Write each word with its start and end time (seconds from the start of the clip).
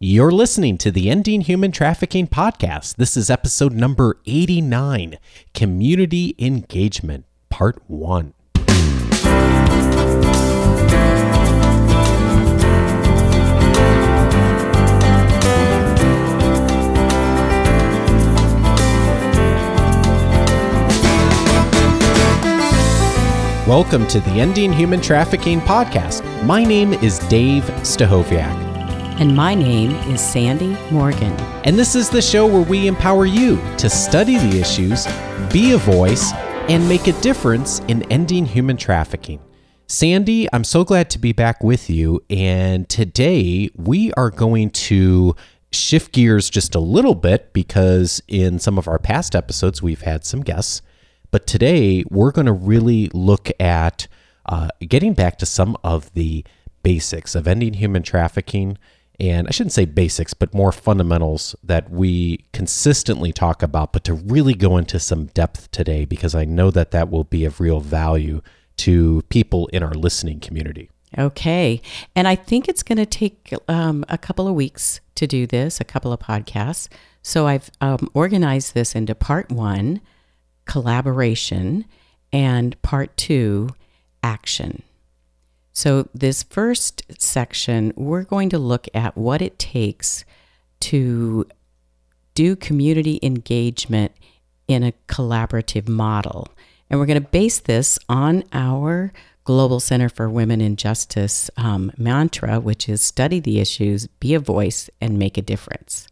You're 0.00 0.30
listening 0.30 0.78
to 0.78 0.92
the 0.92 1.10
Ending 1.10 1.40
Human 1.40 1.72
Trafficking 1.72 2.28
podcast. 2.28 2.94
This 2.94 3.16
is 3.16 3.30
episode 3.30 3.72
number 3.72 4.20
89 4.26 5.18
Community 5.54 6.36
Engagement, 6.38 7.24
Part 7.50 7.82
1. 7.88 8.32
Welcome 23.66 24.06
to 24.06 24.20
the 24.20 24.36
Ending 24.36 24.72
Human 24.72 25.00
Trafficking 25.00 25.60
podcast. 25.62 26.22
My 26.44 26.62
name 26.62 26.92
is 26.92 27.18
Dave 27.18 27.64
Stachowiak. 27.82 28.67
And 29.18 29.34
my 29.34 29.52
name 29.52 29.90
is 30.12 30.20
Sandy 30.20 30.76
Morgan. 30.92 31.32
And 31.64 31.76
this 31.76 31.96
is 31.96 32.08
the 32.08 32.22
show 32.22 32.46
where 32.46 32.62
we 32.62 32.86
empower 32.86 33.26
you 33.26 33.56
to 33.78 33.90
study 33.90 34.38
the 34.38 34.60
issues, 34.60 35.08
be 35.52 35.72
a 35.72 35.76
voice, 35.76 36.32
and 36.68 36.88
make 36.88 37.08
a 37.08 37.20
difference 37.20 37.80
in 37.88 38.04
ending 38.12 38.46
human 38.46 38.76
trafficking. 38.76 39.40
Sandy, 39.88 40.46
I'm 40.52 40.62
so 40.62 40.84
glad 40.84 41.10
to 41.10 41.18
be 41.18 41.32
back 41.32 41.64
with 41.64 41.90
you. 41.90 42.22
And 42.30 42.88
today 42.88 43.70
we 43.74 44.12
are 44.12 44.30
going 44.30 44.70
to 44.70 45.34
shift 45.72 46.12
gears 46.12 46.48
just 46.48 46.76
a 46.76 46.80
little 46.80 47.16
bit 47.16 47.52
because 47.52 48.22
in 48.28 48.60
some 48.60 48.78
of 48.78 48.86
our 48.86 49.00
past 49.00 49.34
episodes, 49.34 49.82
we've 49.82 50.02
had 50.02 50.24
some 50.24 50.42
guests. 50.42 50.80
But 51.32 51.48
today, 51.48 52.04
we're 52.08 52.30
going 52.30 52.46
to 52.46 52.52
really 52.52 53.10
look 53.12 53.50
at 53.58 54.06
uh, 54.46 54.68
getting 54.78 55.12
back 55.12 55.38
to 55.38 55.46
some 55.46 55.76
of 55.82 56.14
the 56.14 56.44
basics 56.84 57.34
of 57.34 57.48
ending 57.48 57.74
human 57.74 58.04
trafficking. 58.04 58.78
And 59.20 59.48
I 59.48 59.50
shouldn't 59.50 59.72
say 59.72 59.84
basics, 59.84 60.32
but 60.32 60.54
more 60.54 60.70
fundamentals 60.70 61.56
that 61.64 61.90
we 61.90 62.44
consistently 62.52 63.32
talk 63.32 63.62
about, 63.62 63.92
but 63.92 64.04
to 64.04 64.14
really 64.14 64.54
go 64.54 64.76
into 64.76 65.00
some 65.00 65.26
depth 65.26 65.70
today, 65.72 66.04
because 66.04 66.34
I 66.34 66.44
know 66.44 66.70
that 66.70 66.92
that 66.92 67.10
will 67.10 67.24
be 67.24 67.44
of 67.44 67.60
real 67.60 67.80
value 67.80 68.40
to 68.76 69.22
people 69.28 69.66
in 69.72 69.82
our 69.82 69.94
listening 69.94 70.38
community. 70.38 70.88
Okay. 71.16 71.82
And 72.14 72.28
I 72.28 72.36
think 72.36 72.68
it's 72.68 72.82
going 72.82 72.98
to 72.98 73.06
take 73.06 73.52
um, 73.66 74.04
a 74.08 74.18
couple 74.18 74.46
of 74.46 74.54
weeks 74.54 75.00
to 75.16 75.26
do 75.26 75.46
this, 75.46 75.80
a 75.80 75.84
couple 75.84 76.12
of 76.12 76.20
podcasts. 76.20 76.88
So 77.22 77.46
I've 77.48 77.70
um, 77.80 78.08
organized 78.14 78.74
this 78.74 78.94
into 78.94 79.14
part 79.14 79.50
one 79.50 80.00
collaboration, 80.68 81.86
and 82.30 82.80
part 82.82 83.16
two, 83.16 83.70
action. 84.22 84.82
So, 85.78 86.08
this 86.12 86.42
first 86.42 87.04
section, 87.22 87.92
we're 87.94 88.24
going 88.24 88.48
to 88.48 88.58
look 88.58 88.88
at 88.94 89.16
what 89.16 89.40
it 89.40 89.60
takes 89.60 90.24
to 90.80 91.46
do 92.34 92.56
community 92.56 93.20
engagement 93.22 94.10
in 94.66 94.82
a 94.82 94.92
collaborative 95.06 95.86
model. 95.86 96.48
And 96.90 96.98
we're 96.98 97.06
going 97.06 97.22
to 97.22 97.28
base 97.28 97.60
this 97.60 97.96
on 98.08 98.42
our 98.52 99.12
Global 99.44 99.78
Center 99.78 100.08
for 100.08 100.28
Women 100.28 100.60
in 100.60 100.74
Justice 100.74 101.48
um, 101.56 101.92
mantra, 101.96 102.58
which 102.58 102.88
is 102.88 103.00
study 103.00 103.38
the 103.38 103.60
issues, 103.60 104.08
be 104.08 104.34
a 104.34 104.40
voice, 104.40 104.90
and 105.00 105.16
make 105.16 105.38
a 105.38 105.42
difference. 105.42 106.08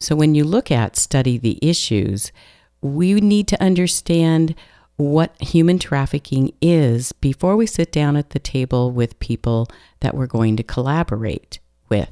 So, 0.00 0.16
when 0.16 0.34
you 0.34 0.42
look 0.42 0.72
at 0.72 0.96
study 0.96 1.38
the 1.38 1.60
issues, 1.62 2.32
we 2.80 3.14
need 3.20 3.46
to 3.46 3.62
understand 3.62 4.56
what 5.00 5.34
human 5.40 5.78
trafficking 5.78 6.52
is 6.60 7.12
before 7.12 7.56
we 7.56 7.66
sit 7.66 7.90
down 7.90 8.16
at 8.16 8.30
the 8.30 8.38
table 8.38 8.90
with 8.90 9.18
people 9.18 9.66
that 10.00 10.14
we're 10.14 10.26
going 10.26 10.56
to 10.56 10.62
collaborate 10.62 11.58
with. 11.88 12.10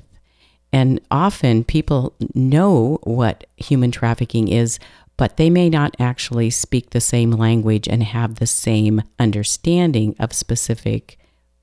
And 0.73 1.01
often 1.11 1.65
people 1.65 2.15
know 2.35 2.99
what 3.03 3.45
human 3.59 3.91
trafficking 3.91 4.49
is, 4.49 4.79
but 5.19 5.37
they 5.37 5.51
may 5.51 5.69
not 5.69 5.97
actually 5.99 6.49
speak 6.49 6.91
the 6.91 7.01
same 7.01 7.31
language 7.31 7.87
and 7.89 8.03
have 8.03 8.37
the 8.37 8.47
same 8.47 9.03
understanding 9.19 10.17
of 10.19 10.33
specific 10.33 11.19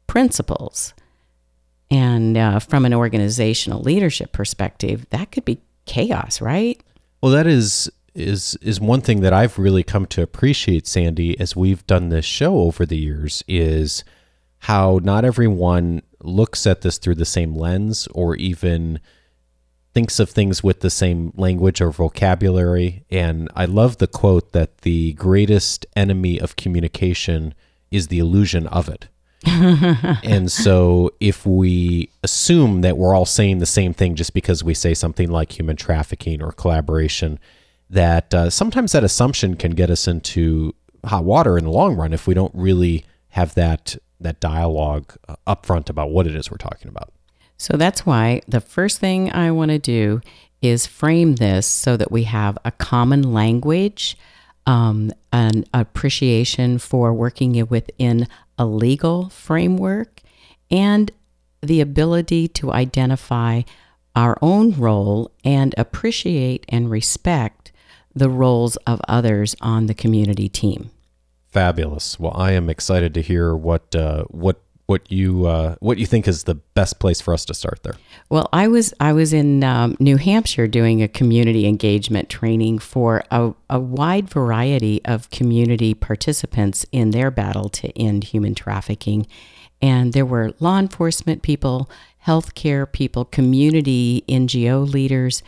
principles. 0.05 0.93
And 1.89 2.37
uh, 2.37 2.59
from 2.59 2.85
an 2.85 2.93
organizational 2.93 3.81
leadership 3.81 4.31
perspective, 4.31 5.07
that 5.09 5.31
could 5.31 5.45
be 5.45 5.59
chaos, 5.85 6.39
right? 6.39 6.79
Well, 7.21 7.31
that 7.31 7.47
is 7.47 7.91
is 8.15 8.57
is 8.61 8.79
one 8.79 9.01
thing 9.01 9.21
that 9.21 9.33
I've 9.33 9.59
really 9.59 9.83
come 9.83 10.05
to 10.07 10.21
appreciate, 10.21 10.87
Sandy, 10.87 11.39
as 11.39 11.55
we've 11.55 11.85
done 11.85 12.09
this 12.09 12.25
show 12.25 12.59
over 12.59 12.85
the 12.85 12.97
years, 12.97 13.43
is 13.47 14.03
how 14.59 14.99
not 15.03 15.25
everyone 15.25 16.01
looks 16.21 16.65
at 16.65 16.81
this 16.81 16.97
through 16.97 17.15
the 17.15 17.25
same 17.25 17.53
lens 17.53 18.07
or 18.07 18.35
even 18.35 18.99
thinks 19.93 20.19
of 20.19 20.29
things 20.29 20.63
with 20.63 20.81
the 20.81 20.89
same 20.89 21.31
language 21.35 21.79
or 21.79 21.91
vocabulary. 21.91 23.05
And 23.09 23.49
I 23.55 23.65
love 23.65 23.97
the 23.97 24.07
quote 24.07 24.51
that 24.51 24.79
the 24.79 25.13
greatest 25.13 25.85
enemy 25.95 26.39
of 26.39 26.55
communication 26.55 27.53
is 27.91 28.07
the 28.07 28.19
illusion 28.19 28.67
of 28.67 28.89
it. 28.89 29.07
and 29.45 30.51
so 30.51 31.11
if 31.19 31.45
we 31.45 32.09
assume 32.23 32.81
that 32.81 32.97
we're 32.97 33.15
all 33.15 33.25
saying 33.25 33.59
the 33.59 33.65
same 33.65 33.93
thing 33.93 34.15
just 34.15 34.33
because 34.33 34.63
we 34.63 34.73
say 34.73 34.93
something 34.93 35.29
like 35.29 35.57
human 35.57 35.75
trafficking 35.75 36.41
or 36.41 36.51
collaboration, 36.51 37.39
that 37.89 38.33
uh, 38.33 38.49
sometimes 38.49 38.91
that 38.91 39.03
assumption 39.03 39.55
can 39.55 39.71
get 39.71 39.89
us 39.89 40.07
into 40.07 40.73
hot 41.05 41.23
water 41.23 41.57
in 41.57 41.65
the 41.65 41.71
long 41.71 41.95
run 41.95 42.13
if 42.13 42.27
we 42.27 42.33
don't 42.33 42.53
really 42.55 43.05
have 43.29 43.53
that 43.55 43.95
that 44.19 44.39
dialogue 44.39 45.13
uh, 45.27 45.35
upfront 45.45 45.89
about 45.89 46.09
what 46.09 46.25
it 46.25 46.35
is 46.35 46.49
we're 46.49 46.57
talking 46.57 46.87
about. 46.87 47.11
So 47.57 47.77
that's 47.77 48.05
why 48.05 48.41
the 48.47 48.61
first 48.61 48.99
thing 48.99 49.31
I 49.31 49.51
want 49.51 49.71
to 49.71 49.79
do 49.79 50.21
is 50.61 50.87
frame 50.87 51.35
this 51.35 51.67
so 51.67 51.95
that 51.97 52.11
we 52.11 52.23
have 52.23 52.57
a 52.65 52.71
common 52.71 53.33
language, 53.33 54.17
um, 54.65 55.11
an 55.31 55.65
appreciation 55.73 56.79
for 56.79 57.13
working 57.13 57.65
within 57.67 58.27
a 58.57 58.65
legal 58.65 59.29
framework, 59.29 60.21
and 60.71 61.11
the 61.61 61.81
ability 61.81 62.47
to 62.47 62.71
identify 62.71 63.61
our 64.15 64.37
own 64.41 64.71
role 64.73 65.31
and 65.43 65.75
appreciate 65.77 66.65
and 66.69 66.89
respect 66.89 67.64
the 68.15 68.29
roles 68.29 68.77
of 68.87 69.01
others 69.07 69.55
on 69.61 69.87
the 69.87 69.93
community 69.93 70.49
team. 70.49 70.89
Fabulous. 71.47 72.19
Well, 72.19 72.33
I 72.35 72.51
am 72.51 72.69
excited 72.69 73.13
to 73.13 73.21
hear 73.21 73.55
what 73.55 73.95
uh, 73.95 74.23
what 74.25 74.61
what 74.87 75.11
you 75.11 75.45
uh, 75.47 75.75
what 75.79 75.97
you 75.97 76.05
think 76.05 76.27
is 76.27 76.43
the 76.43 76.55
best 76.55 76.99
place 76.99 77.19
for 77.21 77.33
us 77.33 77.45
to 77.45 77.53
start 77.53 77.81
there. 77.83 77.95
Well, 78.29 78.49
I 78.53 78.67
was 78.67 78.93
I 78.99 79.13
was 79.13 79.33
in 79.33 79.63
um, 79.63 79.95
New 79.99 80.17
Hampshire 80.17 80.67
doing 80.67 81.01
a 81.01 81.07
community 81.07 81.65
engagement 81.67 82.29
training 82.29 82.79
for 82.79 83.23
a, 83.31 83.53
a 83.69 83.79
wide 83.79 84.29
variety 84.29 85.03
of 85.05 85.29
community 85.31 85.93
participants 85.93 86.85
in 86.91 87.11
their 87.11 87.31
battle 87.31 87.69
to 87.69 87.97
end 87.97 88.25
human 88.25 88.53
trafficking, 88.53 89.27
and 89.81 90.13
there 90.13 90.25
were 90.25 90.53
law 90.59 90.77
enforcement 90.77 91.41
people, 91.41 91.89
healthcare 92.27 92.91
people, 92.91 93.25
community 93.25 94.23
NGO 94.27 94.87
leaders, 94.87 95.41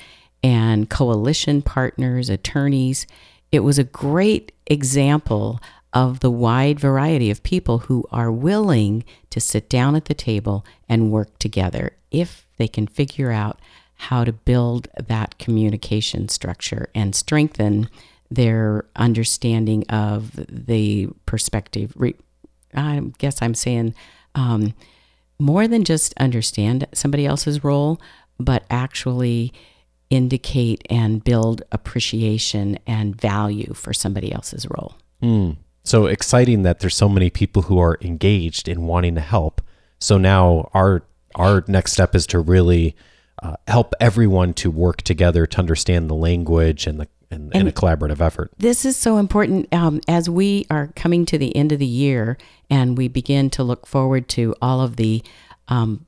and 0.43 0.89
coalition 0.89 1.61
partners, 1.61 2.29
attorneys. 2.29 3.07
It 3.51 3.61
was 3.61 3.79
a 3.79 3.83
great 3.83 4.51
example 4.67 5.59
of 5.93 6.19
the 6.19 6.31
wide 6.31 6.79
variety 6.79 7.31
of 7.31 7.41
people 7.43 7.79
who 7.79 8.05
are 8.11 8.31
willing 8.31 9.03
to 9.29 9.39
sit 9.39 9.69
down 9.69 9.95
at 9.95 10.05
the 10.05 10.13
table 10.13 10.65
and 10.87 11.11
work 11.11 11.39
together 11.39 11.95
if 12.11 12.45
they 12.57 12.67
can 12.67 12.87
figure 12.87 13.31
out 13.31 13.59
how 13.95 14.23
to 14.23 14.31
build 14.31 14.87
that 15.07 15.37
communication 15.39 16.29
structure 16.29 16.89
and 16.93 17.15
strengthen 17.15 17.89
their 18.29 18.85
understanding 18.95 19.83
of 19.89 20.31
the 20.49 21.07
perspective. 21.25 21.95
I 22.75 23.01
guess 23.17 23.41
I'm 23.41 23.55
saying 23.55 23.95
um, 24.35 24.73
more 25.39 25.67
than 25.67 25.83
just 25.83 26.13
understand 26.19 26.87
somebody 26.93 27.25
else's 27.25 27.63
role, 27.63 27.99
but 28.39 28.65
actually 28.69 29.53
indicate 30.09 30.85
and 30.89 31.23
build 31.23 31.63
appreciation 31.71 32.79
and 32.87 33.19
value 33.19 33.73
for 33.73 33.93
somebody 33.93 34.31
else's 34.31 34.67
role. 34.69 34.95
Mm. 35.21 35.57
So 35.83 36.05
exciting 36.05 36.63
that 36.63 36.79
there's 36.79 36.95
so 36.95 37.09
many 37.09 37.29
people 37.29 37.63
who 37.63 37.79
are 37.79 37.97
engaged 38.01 38.67
in 38.67 38.87
wanting 38.87 39.15
to 39.15 39.21
help. 39.21 39.61
So 39.99 40.17
now 40.17 40.69
our 40.73 41.03
our 41.35 41.63
next 41.67 41.93
step 41.93 42.15
is 42.15 42.25
to 42.27 42.39
really 42.39 42.95
uh, 43.43 43.55
help 43.67 43.93
everyone 43.99 44.53
to 44.55 44.71
work 44.71 45.01
together 45.03 45.45
to 45.45 45.59
understand 45.59 46.09
the 46.09 46.15
language 46.15 46.87
and 46.87 46.99
the 46.99 47.07
and, 47.29 47.53
and, 47.53 47.55
and 47.55 47.67
a 47.67 47.71
collaborative 47.71 48.21
effort. 48.21 48.51
This 48.57 48.85
is 48.85 48.95
so 48.95 49.17
important 49.17 49.73
um, 49.73 50.01
as 50.07 50.29
we 50.29 50.65
are 50.69 50.87
coming 50.95 51.25
to 51.25 51.37
the 51.37 51.55
end 51.55 51.71
of 51.71 51.79
the 51.79 51.85
year 51.85 52.37
and 52.69 52.97
we 52.97 53.07
begin 53.07 53.49
to 53.51 53.63
look 53.63 53.85
forward 53.85 54.29
to 54.29 54.55
all 54.61 54.81
of 54.81 54.95
the 54.95 55.23
um, 55.67 56.05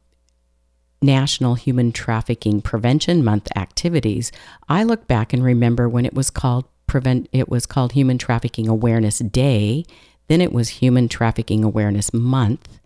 National 1.02 1.56
Human 1.56 1.92
Trafficking 1.92 2.62
Prevention 2.62 3.24
Month 3.24 3.48
activities, 3.56 4.32
I 4.68 4.84
look 4.84 5.08
back 5.08 5.34
and 5.34 5.44
remember 5.44 5.88
when 5.88 6.06
it 6.06 6.14
was 6.14 6.30
called 6.30 6.66
prevent 6.88 7.30
it 7.32 7.48
was 7.48 7.66
called 7.66 7.94
Human 7.94 8.18
Trafficking 8.18 8.68
Awareness 8.68 9.20
Day, 9.20 9.86
then 10.28 10.42
it 10.42 10.52
was 10.52 10.70
Human 10.70 11.08
Trafficking 11.08 11.64
Awareness 11.64 12.14
Month, 12.14 12.80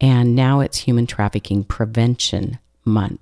and 0.00 0.34
now 0.34 0.60
it's 0.60 0.78
Human 0.78 1.06
Trafficking 1.06 1.64
Prevention 1.64 2.58
Month. 2.84 3.20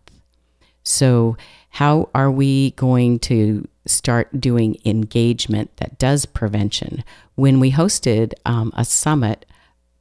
So, 0.85 1.37
how 1.71 2.09
are 2.15 2.31
we 2.31 2.71
going 2.73 3.19
to 3.21 3.67
start 3.87 4.41
doing 4.41 4.79
engagement 4.85 5.77
that 5.79 5.99
does 5.99 6.27
prevention? 6.27 7.05
When 7.35 7.61
we 7.61 7.73
hosted 7.73 8.33
um, 8.47 8.73
a 8.77 8.85
summit 8.85 9.45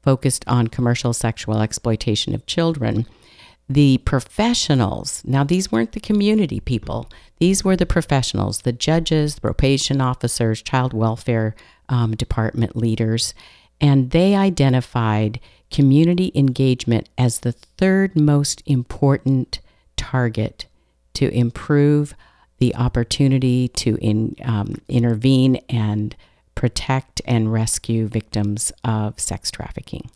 focused 0.01 0.45
on 0.47 0.67
commercial 0.67 1.13
sexual 1.13 1.59
exploitation 1.59 2.33
of 2.33 2.45
children, 2.45 3.05
the 3.69 3.97
professionals, 3.99 5.21
now 5.25 5.43
these 5.43 5.71
weren't 5.71 5.91
the 5.91 5.99
community 5.99 6.59
people, 6.59 7.09
these 7.39 7.63
were 7.63 7.75
the 7.75 7.85
professionals, 7.85 8.61
the 8.61 8.71
judges, 8.71 9.35
the 9.35 9.41
probation 9.41 10.01
officers, 10.01 10.61
child 10.61 10.93
welfare 10.93 11.55
um, 11.89 12.15
department 12.15 12.75
leaders, 12.75 13.33
and 13.79 14.11
they 14.11 14.35
identified 14.35 15.39
community 15.69 16.31
engagement 16.33 17.09
as 17.17 17.39
the 17.39 17.51
third 17.51 18.15
most 18.15 18.63
important 18.65 19.59
target 19.97 20.65
to 21.13 21.29
improve 21.33 22.13
the 22.59 22.73
opportunity 22.75 23.67
to 23.67 23.97
in, 24.01 24.35
um, 24.43 24.75
intervene 24.87 25.57
and 25.69 26.15
protect 26.55 27.21
and 27.25 27.51
rescue 27.51 28.07
victims 28.07 28.71
of 28.83 29.19
sex 29.19 29.51
trafficking. 29.51 30.09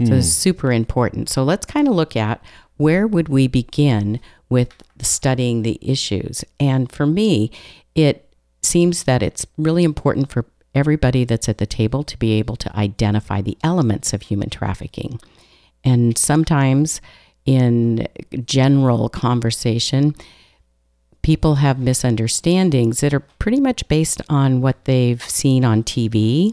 Mm. 0.00 0.08
So 0.08 0.14
it's 0.14 0.28
super 0.28 0.72
important. 0.72 1.28
So 1.28 1.44
let's 1.44 1.66
kind 1.66 1.86
of 1.86 1.94
look 1.94 2.16
at 2.16 2.42
where 2.76 3.06
would 3.06 3.28
we 3.28 3.48
begin 3.48 4.20
with 4.48 4.82
studying 5.00 5.62
the 5.62 5.78
issues. 5.82 6.44
And 6.60 6.90
for 6.90 7.06
me, 7.06 7.50
it 7.94 8.32
seems 8.62 9.04
that 9.04 9.22
it's 9.22 9.46
really 9.56 9.84
important 9.84 10.30
for 10.30 10.46
everybody 10.74 11.24
that's 11.24 11.48
at 11.48 11.58
the 11.58 11.66
table 11.66 12.02
to 12.04 12.18
be 12.18 12.32
able 12.32 12.56
to 12.56 12.76
identify 12.76 13.40
the 13.40 13.56
elements 13.64 14.12
of 14.12 14.22
human 14.22 14.50
trafficking. 14.50 15.18
And 15.84 16.18
sometimes 16.18 17.00
in 17.44 18.06
general 18.44 19.08
conversation, 19.08 20.14
people 21.22 21.56
have 21.56 21.78
misunderstandings 21.78 23.00
that 23.00 23.14
are 23.14 23.20
pretty 23.20 23.60
much 23.60 23.88
based 23.88 24.20
on 24.28 24.60
what 24.60 24.84
they've 24.84 25.22
seen 25.22 25.64
on 25.64 25.82
TV, 25.82 26.52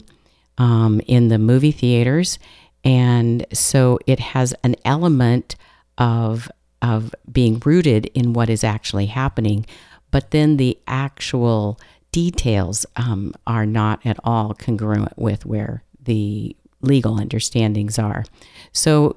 um, 0.58 1.02
in 1.08 1.28
the 1.28 1.40
movie 1.40 1.72
theaters. 1.72 2.40
And 2.84 3.46
so 3.54 4.00
it 4.08 4.20
has 4.20 4.54
an 4.64 4.76
element 4.86 5.56
of, 5.98 6.52
of 6.82 7.14
being 7.32 7.62
rooted 7.64 8.08
in 8.14 8.34
what 8.34 8.50
is 8.50 8.64
actually 8.64 9.08
happening. 9.08 9.66
But 10.12 10.32
then 10.32 10.58
the 10.58 10.78
actual 10.88 11.80
details 12.12 12.86
um, 12.96 13.34
are 13.48 13.66
not 13.66 14.06
at 14.06 14.18
all 14.24 14.54
congruent 14.54 15.18
with 15.18 15.46
where 15.46 15.84
the 16.02 16.56
legal 16.82 17.20
understandings 17.20 17.98
are. 17.98 18.24
So 18.72 19.16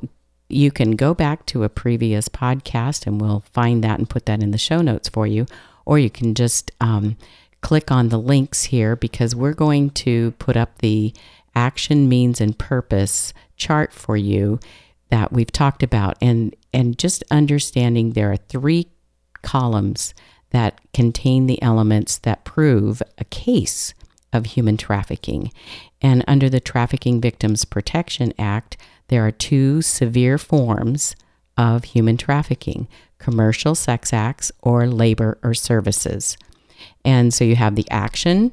you 0.48 0.70
can 0.70 0.92
go 0.92 1.12
back 1.12 1.44
to 1.46 1.64
a 1.64 1.68
previous 1.68 2.28
podcast 2.28 3.06
and 3.06 3.20
we'll 3.20 3.44
find 3.52 3.82
that 3.84 3.98
and 3.98 4.08
put 4.08 4.26
that 4.26 4.42
in 4.42 4.52
the 4.52 4.58
show 4.58 4.80
notes 4.80 5.08
for 5.08 5.26
you. 5.26 5.46
Or 5.84 5.98
you 5.98 6.10
can 6.10 6.34
just 6.34 6.72
um, 6.80 7.16
click 7.60 7.90
on 7.90 8.08
the 8.08 8.18
links 8.18 8.64
here 8.64 8.96
because 8.96 9.34
we're 9.34 9.54
going 9.54 9.90
to 9.90 10.32
put 10.32 10.56
up 10.56 10.78
the 10.78 11.12
action, 11.54 12.08
means, 12.08 12.40
and 12.40 12.58
purpose 12.58 13.32
chart 13.56 13.92
for 13.92 14.16
you 14.16 14.60
that 15.10 15.32
we've 15.32 15.52
talked 15.52 15.82
about. 15.82 16.16
And, 16.20 16.54
and 16.72 16.98
just 16.98 17.22
understanding 17.30 18.10
there 18.10 18.32
are 18.32 18.36
three 18.36 18.88
columns 19.42 20.14
that 20.50 20.80
contain 20.92 21.46
the 21.46 21.60
elements 21.62 22.18
that 22.18 22.44
prove 22.44 23.02
a 23.18 23.24
case 23.24 23.94
of 24.32 24.46
human 24.46 24.76
trafficking. 24.76 25.52
And 26.00 26.24
under 26.26 26.48
the 26.48 26.60
Trafficking 26.60 27.20
Victims 27.20 27.64
Protection 27.64 28.32
Act, 28.38 28.76
there 29.08 29.26
are 29.26 29.32
two 29.32 29.82
severe 29.82 30.38
forms 30.38 31.16
of 31.56 31.84
human 31.84 32.16
trafficking 32.16 32.88
commercial 33.18 33.74
sex 33.74 34.12
acts 34.12 34.52
or 34.62 34.86
labor 34.86 35.38
or 35.42 35.54
services. 35.54 36.36
And 37.04 37.32
so 37.32 37.44
you 37.44 37.56
have 37.56 37.74
the 37.74 37.90
action, 37.90 38.52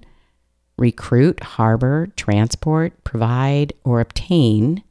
recruit, 0.77 1.43
harbor, 1.43 2.07
transport, 2.15 3.03
provide, 3.03 3.73
or 3.83 3.99
obtain. 3.99 4.83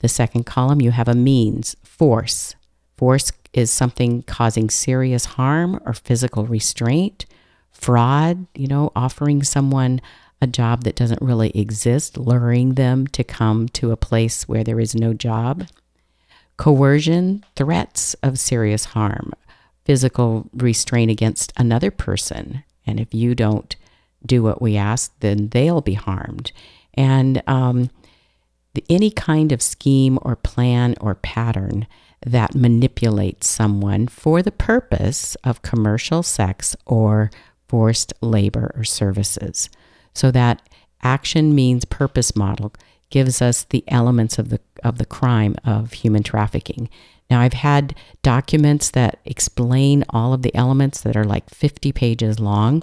The 0.00 0.08
second 0.08 0.44
column, 0.44 0.80
you 0.80 0.90
have 0.90 1.08
a 1.08 1.14
means, 1.14 1.76
force. 1.82 2.54
Force 2.96 3.32
is 3.52 3.70
something 3.70 4.22
causing 4.22 4.70
serious 4.70 5.24
harm 5.24 5.80
or 5.84 5.92
physical 5.92 6.46
restraint. 6.46 7.26
Fraud, 7.70 8.46
you 8.54 8.66
know, 8.66 8.92
offering 8.94 9.42
someone 9.42 10.00
a 10.40 10.46
job 10.46 10.84
that 10.84 10.96
doesn't 10.96 11.22
really 11.22 11.50
exist, 11.50 12.16
luring 12.16 12.74
them 12.74 13.06
to 13.08 13.24
come 13.24 13.68
to 13.70 13.90
a 13.90 13.96
place 13.96 14.46
where 14.46 14.62
there 14.62 14.80
is 14.80 14.94
no 14.94 15.12
job. 15.12 15.66
Coercion, 16.56 17.44
threats 17.56 18.14
of 18.22 18.38
serious 18.38 18.86
harm, 18.86 19.32
physical 19.84 20.48
restraint 20.52 21.10
against 21.10 21.52
another 21.56 21.90
person. 21.90 22.62
And 22.86 23.00
if 23.00 23.14
you 23.14 23.34
don't 23.34 23.74
do 24.24 24.42
what 24.42 24.60
we 24.60 24.76
ask, 24.76 25.12
then 25.20 25.48
they'll 25.48 25.80
be 25.80 25.94
harmed. 25.94 26.52
And 26.94 27.42
um, 27.46 27.90
any 28.88 29.10
kind 29.10 29.52
of 29.52 29.62
scheme 29.62 30.18
or 30.22 30.36
plan 30.36 30.94
or 31.00 31.14
pattern 31.14 31.86
that 32.24 32.54
manipulates 32.54 33.48
someone 33.48 34.08
for 34.08 34.42
the 34.42 34.52
purpose 34.52 35.36
of 35.44 35.62
commercial 35.62 36.22
sex 36.22 36.76
or 36.86 37.30
forced 37.68 38.12
labor 38.20 38.72
or 38.76 38.84
services. 38.84 39.68
So 40.14 40.30
that 40.32 40.62
action 41.02 41.54
means 41.54 41.84
purpose 41.84 42.34
model 42.34 42.72
gives 43.10 43.40
us 43.40 43.64
the 43.64 43.84
elements 43.88 44.38
of 44.38 44.50
the 44.50 44.60
of 44.84 44.98
the 44.98 45.06
crime 45.06 45.54
of 45.64 45.92
human 45.92 46.22
trafficking. 46.22 46.88
Now 47.30 47.40
I've 47.40 47.54
had 47.54 47.94
documents 48.22 48.90
that 48.90 49.18
explain 49.24 50.04
all 50.10 50.32
of 50.32 50.42
the 50.42 50.54
elements 50.54 51.00
that 51.02 51.16
are 51.16 51.24
like 51.24 51.50
50 51.50 51.92
pages 51.92 52.40
long. 52.40 52.82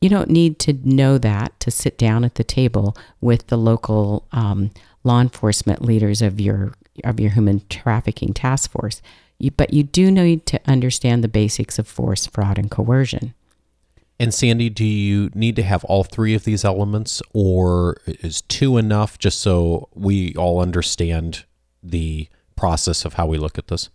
You 0.00 0.08
don't 0.08 0.30
need 0.30 0.58
to 0.60 0.74
know 0.84 1.18
that 1.18 1.58
to 1.60 1.70
sit 1.70 1.98
down 1.98 2.24
at 2.24 2.34
the 2.34 2.44
table 2.44 2.96
with 3.20 3.46
the 3.46 3.56
local 3.56 4.26
um, 4.32 4.70
law 5.06 5.20
enforcement 5.20 5.82
leaders 5.82 6.20
of 6.20 6.40
your 6.40 6.72
of 7.04 7.20
your 7.20 7.30
human 7.30 7.62
trafficking 7.70 8.34
task 8.34 8.70
force. 8.70 9.00
You, 9.38 9.50
but 9.50 9.72
you 9.72 9.82
do 9.82 10.10
need 10.10 10.46
to 10.46 10.60
understand 10.66 11.22
the 11.22 11.28
basics 11.28 11.78
of 11.78 11.86
force, 11.86 12.26
fraud, 12.26 12.58
and 12.58 12.70
coercion. 12.70 13.34
And 14.18 14.32
Sandy, 14.32 14.70
do 14.70 14.84
you 14.84 15.30
need 15.34 15.56
to 15.56 15.62
have 15.62 15.84
all 15.84 16.04
three 16.04 16.34
of 16.34 16.44
these 16.44 16.64
elements, 16.64 17.20
or 17.34 17.98
is 18.06 18.40
two 18.42 18.78
enough 18.78 19.18
just 19.18 19.40
so 19.40 19.90
we 19.94 20.34
all 20.36 20.60
understand 20.60 21.44
the 21.82 22.28
process 22.56 23.04
of 23.04 23.14
how 23.14 23.26
we 23.26 23.36
look 23.36 23.58
at 23.58 23.68
this? 23.68 23.90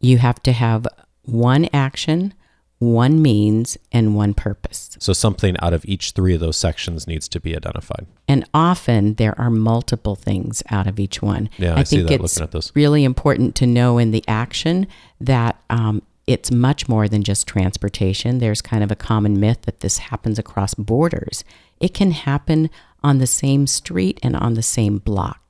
You 0.00 0.18
have 0.18 0.42
to 0.42 0.52
have 0.52 0.88
one 1.22 1.68
action, 1.72 2.34
one 2.80 3.20
means, 3.20 3.76
and 3.92 4.16
one 4.16 4.32
purpose. 4.32 4.96
So 4.98 5.12
something 5.12 5.54
out 5.60 5.74
of 5.74 5.84
each 5.84 6.12
three 6.12 6.34
of 6.34 6.40
those 6.40 6.56
sections 6.56 7.06
needs 7.06 7.28
to 7.28 7.38
be 7.38 7.54
identified. 7.54 8.06
And 8.26 8.48
often 8.54 9.14
there 9.14 9.38
are 9.38 9.50
multiple 9.50 10.16
things 10.16 10.62
out 10.70 10.86
of 10.86 10.98
each 10.98 11.20
one. 11.20 11.50
Yeah, 11.58 11.74
I, 11.74 11.80
I 11.80 11.84
think 11.84 12.10
it's 12.10 12.74
really 12.74 13.04
important 13.04 13.54
to 13.56 13.66
know 13.66 13.98
in 13.98 14.12
the 14.12 14.24
action 14.26 14.86
that 15.20 15.62
um, 15.68 16.00
it's 16.26 16.50
much 16.50 16.88
more 16.88 17.06
than 17.06 17.22
just 17.22 17.46
transportation. 17.46 18.38
There's 18.38 18.62
kind 18.62 18.82
of 18.82 18.90
a 18.90 18.96
common 18.96 19.38
myth 19.38 19.62
that 19.62 19.80
this 19.80 19.98
happens 19.98 20.38
across 20.38 20.72
borders. 20.72 21.44
It 21.80 21.92
can 21.92 22.12
happen 22.12 22.70
on 23.02 23.18
the 23.18 23.26
same 23.26 23.66
street 23.66 24.18
and 24.22 24.34
on 24.34 24.54
the 24.54 24.62
same 24.62 24.98
block. 24.98 25.49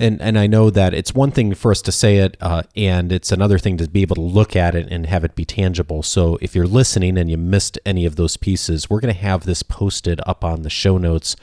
And 0.00 0.22
and 0.22 0.38
I 0.38 0.46
know 0.46 0.70
that 0.70 0.94
it's 0.94 1.12
one 1.12 1.32
thing 1.32 1.54
for 1.54 1.72
us 1.72 1.82
to 1.82 1.90
say 1.90 2.18
it, 2.18 2.36
uh, 2.40 2.62
and 2.76 3.10
it's 3.10 3.32
another 3.32 3.58
thing 3.58 3.76
to 3.78 3.88
be 3.88 4.02
able 4.02 4.14
to 4.14 4.20
look 4.20 4.54
at 4.54 4.76
it 4.76 4.86
and 4.90 5.06
have 5.06 5.24
it 5.24 5.34
be 5.34 5.44
tangible. 5.44 6.04
So 6.04 6.38
if 6.40 6.54
you're 6.54 6.68
listening 6.68 7.18
and 7.18 7.28
you 7.28 7.36
missed 7.36 7.80
any 7.84 8.06
of 8.06 8.14
those 8.16 8.36
pieces, 8.36 8.88
we're 8.88 9.00
going 9.00 9.14
to 9.14 9.20
have 9.20 9.44
this 9.44 9.64
posted 9.64 10.20
up 10.24 10.44
on 10.44 10.62
the 10.62 10.70
show 10.70 10.98
notes 10.98 11.34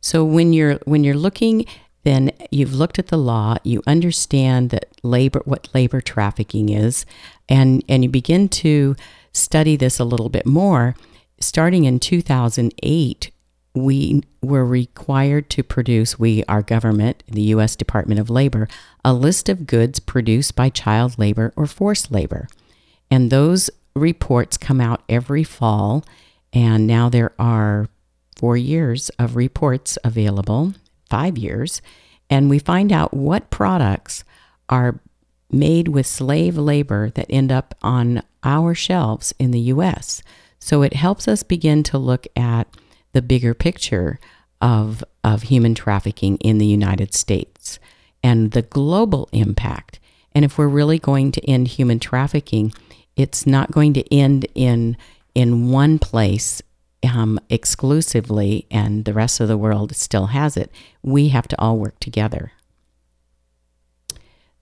So 0.00 0.24
when 0.24 0.52
you're 0.52 0.78
when 0.84 1.02
you're 1.02 1.16
looking 1.16 1.66
then 2.04 2.30
you've 2.50 2.74
looked 2.74 2.98
at 2.98 3.08
the 3.08 3.18
law, 3.18 3.56
you 3.64 3.82
understand 3.86 4.70
that 4.70 4.86
labor 5.02 5.42
what 5.44 5.68
labor 5.74 6.00
trafficking 6.00 6.68
is 6.68 7.04
and 7.48 7.82
and 7.88 8.04
you 8.04 8.10
begin 8.10 8.48
to 8.48 8.96
study 9.32 9.76
this 9.76 9.98
a 9.98 10.04
little 10.04 10.28
bit 10.28 10.46
more, 10.46 10.94
starting 11.40 11.84
in 11.84 11.98
2008, 11.98 13.30
we 13.74 14.22
were 14.42 14.64
required 14.64 15.48
to 15.50 15.62
produce, 15.62 16.18
we, 16.18 16.44
our 16.44 16.62
government, 16.62 17.22
the 17.28 17.42
U.S. 17.42 17.76
Department 17.76 18.20
of 18.20 18.30
Labor, 18.30 18.68
a 19.04 19.12
list 19.12 19.48
of 19.48 19.66
goods 19.66 20.00
produced 20.00 20.56
by 20.56 20.68
child 20.68 21.18
labor 21.18 21.52
or 21.56 21.66
forced 21.66 22.10
labor. 22.10 22.48
And 23.10 23.30
those 23.30 23.70
reports 23.94 24.56
come 24.56 24.80
out 24.80 25.02
every 25.08 25.44
fall. 25.44 26.04
And 26.52 26.86
now 26.86 27.08
there 27.08 27.32
are 27.38 27.88
four 28.36 28.56
years 28.56 29.10
of 29.18 29.36
reports 29.36 29.98
available, 30.02 30.74
five 31.08 31.38
years. 31.38 31.82
And 32.30 32.50
we 32.50 32.58
find 32.58 32.92
out 32.92 33.14
what 33.14 33.50
products 33.50 34.24
are 34.68 35.00
made 35.50 35.88
with 35.88 36.06
slave 36.06 36.56
labor 36.56 37.10
that 37.10 37.26
end 37.30 37.50
up 37.50 37.74
on 37.82 38.22
our 38.44 38.74
shelves 38.74 39.34
in 39.38 39.50
the 39.50 39.60
US. 39.60 40.22
So 40.58 40.82
it 40.82 40.94
helps 40.94 41.26
us 41.26 41.42
begin 41.42 41.82
to 41.84 41.98
look 41.98 42.26
at 42.36 42.68
the 43.12 43.22
bigger 43.22 43.54
picture 43.54 44.18
of, 44.60 45.02
of 45.24 45.44
human 45.44 45.74
trafficking 45.74 46.36
in 46.38 46.58
the 46.58 46.66
United 46.66 47.14
States 47.14 47.78
and 48.22 48.50
the 48.50 48.62
global 48.62 49.28
impact. 49.32 50.00
And 50.34 50.44
if 50.44 50.58
we're 50.58 50.68
really 50.68 50.98
going 50.98 51.32
to 51.32 51.50
end 51.50 51.68
human 51.68 51.98
trafficking, 51.98 52.72
it's 53.16 53.46
not 53.46 53.72
going 53.72 53.94
to 53.94 54.14
end 54.14 54.46
in 54.54 54.96
in 55.34 55.70
one 55.70 56.00
place 56.00 56.60
um, 57.02 57.38
exclusively 57.48 58.66
and 58.70 59.04
the 59.04 59.12
rest 59.12 59.40
of 59.40 59.48
the 59.48 59.58
world 59.58 59.94
still 59.94 60.26
has 60.26 60.56
it. 60.56 60.70
We 61.02 61.28
have 61.28 61.48
to 61.48 61.60
all 61.60 61.78
work 61.78 61.98
together. 62.00 62.52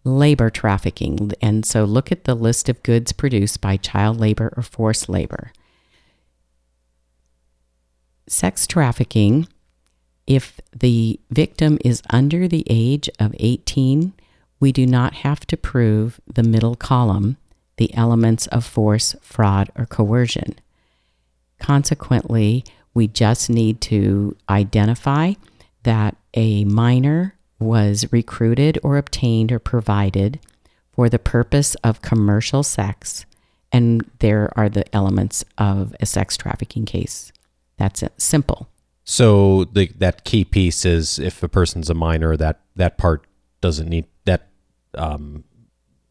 Labor 0.05 0.51
trafficking. 0.51 1.33
And 1.41 1.65
so 1.65 1.85
look 1.85 2.13
at 2.13 2.25
the 2.25 2.35
list 2.35 2.69
of 2.69 2.83
goods 2.83 3.13
produced 3.13 3.61
by 3.61 3.77
child 3.77 4.21
labor 4.21 4.53
or 4.57 4.63
forced 4.63 5.09
labor. 5.09 5.53
Sex 8.29 8.67
trafficking, 8.67 9.49
if 10.27 10.61
the 10.75 11.21
victim 11.31 11.79
is 11.85 12.03
under 12.11 12.49
the 12.49 12.65
age 12.69 13.09
of 13.21 13.35
18, 13.39 14.13
we 14.59 14.73
do 14.73 14.87
not 14.87 15.15
have 15.15 15.47
to 15.47 15.57
prove 15.57 16.21
the 16.27 16.43
middle 16.43 16.75
column, 16.75 17.37
the 17.77 17.95
elements 17.95 18.47
of 18.49 18.65
force, 18.65 19.15
fraud, 19.21 19.71
or 19.77 19.87
coercion. 19.87 20.57
Consequently, 21.59 22.65
we 22.95 23.09
just 23.09 23.51
need 23.51 23.81
to 23.83 24.37
identify 24.49 25.35
that 25.83 26.17
a 26.35 26.65
minor 26.65 27.35
was 27.59 28.11
recruited 28.13 28.79
or 28.83 28.97
obtained 28.97 29.53
or 29.53 29.59
provided 29.59 30.41
for 30.93 31.09
the 31.09 31.19
purpose 31.19 31.75
of 31.77 32.03
commercial 32.03 32.63
sex, 32.63 33.27
and 33.71 34.09
there 34.21 34.51
are 34.57 34.69
the 34.69 34.85
elements 34.95 35.45
of 35.59 35.95
a 36.01 36.07
sex 36.07 36.37
trafficking 36.37 36.87
case. 36.87 37.33
That's 37.77 38.03
it. 38.03 38.13
Simple. 38.17 38.69
So 39.05 39.65
the 39.65 39.93
that 39.99 40.25
key 40.25 40.45
piece 40.45 40.85
is 40.85 41.19
if 41.19 41.43
a 41.43 41.49
person's 41.49 41.91
a 41.91 41.95
minor, 41.95 42.37
that 42.37 42.61
that 42.75 42.99
part 42.99 43.27
doesn't 43.61 43.89
need 43.89 44.07
that. 44.25 44.49
Um, 44.95 45.45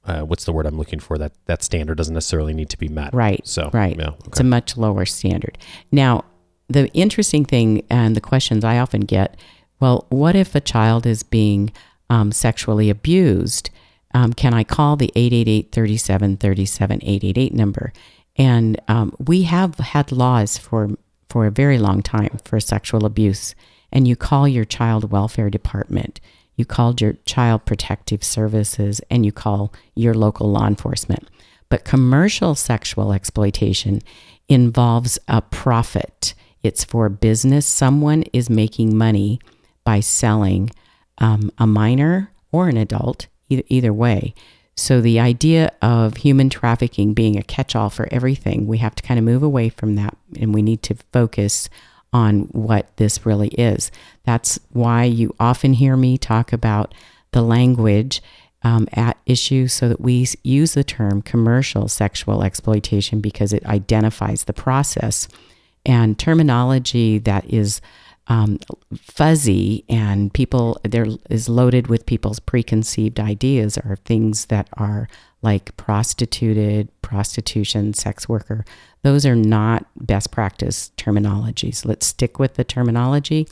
uh, 0.05 0.21
what's 0.21 0.45
the 0.45 0.53
word 0.53 0.65
I'm 0.65 0.77
looking 0.77 0.99
for? 0.99 1.17
That 1.17 1.33
that 1.45 1.63
standard 1.63 1.97
doesn't 1.97 2.13
necessarily 2.13 2.53
need 2.53 2.69
to 2.69 2.77
be 2.77 2.87
met. 2.87 3.13
Right. 3.13 3.45
So 3.47 3.69
right. 3.73 3.97
Yeah, 3.97 4.11
It's 4.27 4.39
a 4.39 4.43
much 4.43 4.77
lower 4.77 5.05
standard. 5.05 5.57
Now, 5.91 6.25
the 6.67 6.91
interesting 6.93 7.45
thing 7.45 7.83
and 7.89 8.15
the 8.15 8.21
questions 8.21 8.63
I 8.63 8.79
often 8.79 9.01
get, 9.01 9.37
well, 9.79 10.05
what 10.09 10.35
if 10.35 10.55
a 10.55 10.61
child 10.61 11.05
is 11.05 11.23
being 11.23 11.71
um, 12.09 12.31
sexually 12.31 12.89
abused? 12.89 13.69
Um, 14.13 14.33
can 14.33 14.53
I 14.53 14.63
call 14.63 14.95
the 14.95 15.11
888 15.15 15.71
37 15.71 16.37
37 16.37 16.99
888 17.03 17.53
number? 17.53 17.91
And 18.37 18.79
um, 18.87 19.13
we 19.19 19.43
have 19.43 19.75
had 19.75 20.11
laws 20.11 20.57
for 20.57 20.89
for 21.29 21.45
a 21.45 21.51
very 21.51 21.77
long 21.77 22.01
time 22.01 22.37
for 22.45 22.59
sexual 22.59 23.05
abuse, 23.05 23.55
and 23.91 24.07
you 24.07 24.15
call 24.15 24.47
your 24.47 24.65
child 24.65 25.11
welfare 25.11 25.49
department, 25.49 26.21
you 26.55 26.65
called 26.65 27.01
your 27.01 27.13
child 27.25 27.65
protective 27.65 28.23
services, 28.23 29.01
and 29.09 29.25
you 29.25 29.31
call 29.31 29.73
your 29.95 30.13
local 30.13 30.51
law 30.51 30.67
enforcement. 30.67 31.27
But 31.69 31.85
commercial 31.85 32.55
sexual 32.55 33.11
exploitation 33.11 34.01
involves 34.47 35.17
a 35.27 35.41
profit. 35.41 36.33
It's 36.63 36.83
for 36.83 37.09
business. 37.09 37.65
Someone 37.65 38.23
is 38.33 38.49
making 38.49 38.97
money 38.97 39.39
by 39.83 39.99
selling 39.99 40.69
um, 41.17 41.51
a 41.57 41.67
minor 41.67 42.31
or 42.51 42.69
an 42.69 42.77
adult, 42.77 43.27
either, 43.49 43.63
either 43.67 43.93
way. 43.93 44.33
So 44.77 44.99
the 44.99 45.19
idea 45.19 45.71
of 45.81 46.17
human 46.17 46.49
trafficking 46.49 47.13
being 47.13 47.37
a 47.37 47.43
catch 47.43 47.75
all 47.75 47.89
for 47.89 48.07
everything, 48.11 48.67
we 48.67 48.79
have 48.79 48.95
to 48.95 49.03
kind 49.03 49.17
of 49.17 49.23
move 49.23 49.43
away 49.43 49.69
from 49.69 49.95
that 49.95 50.17
and 50.39 50.53
we 50.53 50.61
need 50.61 50.83
to 50.83 50.95
focus 51.13 51.69
on 52.15 52.43
what 52.53 52.95
this 52.95 53.25
really 53.25 53.49
is. 53.49 53.91
That's 54.23 54.57
why 54.71 55.03
you 55.03 55.35
often 55.37 55.73
hear 55.73 55.97
me 55.97 56.17
talk 56.17 56.53
about 56.53 56.93
the 57.31 57.41
language 57.41 58.21
um, 58.63 58.87
at 58.93 59.17
issue 59.25 59.67
so 59.67 59.89
that 59.89 59.99
we 59.99 60.25
use 60.41 60.75
the 60.75 60.83
term 60.85 61.21
commercial 61.21 61.89
sexual 61.89 62.41
exploitation 62.41 63.19
because 63.19 63.51
it 63.51 63.65
identifies 63.65 64.45
the 64.45 64.53
process 64.53 65.27
and 65.85 66.17
terminology 66.17 67.17
that 67.17 67.43
is 67.53 67.81
um, 68.27 68.59
fuzzy 68.95 69.83
and 69.89 70.33
people 70.33 70.79
there 70.83 71.07
is 71.29 71.49
loaded 71.49 71.87
with 71.87 72.05
people's 72.05 72.39
preconceived 72.39 73.19
ideas 73.19 73.77
are 73.77 73.97
things 74.05 74.45
that 74.45 74.69
are 74.77 75.09
like 75.45 75.75
prostituted 75.77 76.89
prostitution 77.01 77.93
sex 77.93 78.27
worker 78.27 78.65
those 79.03 79.25
are 79.25 79.35
not 79.35 79.85
best 79.95 80.31
practice 80.31 80.91
terminologies 80.97 81.85
let's 81.85 82.05
stick 82.05 82.39
with 82.39 82.55
the 82.55 82.63
terminology 82.63 83.47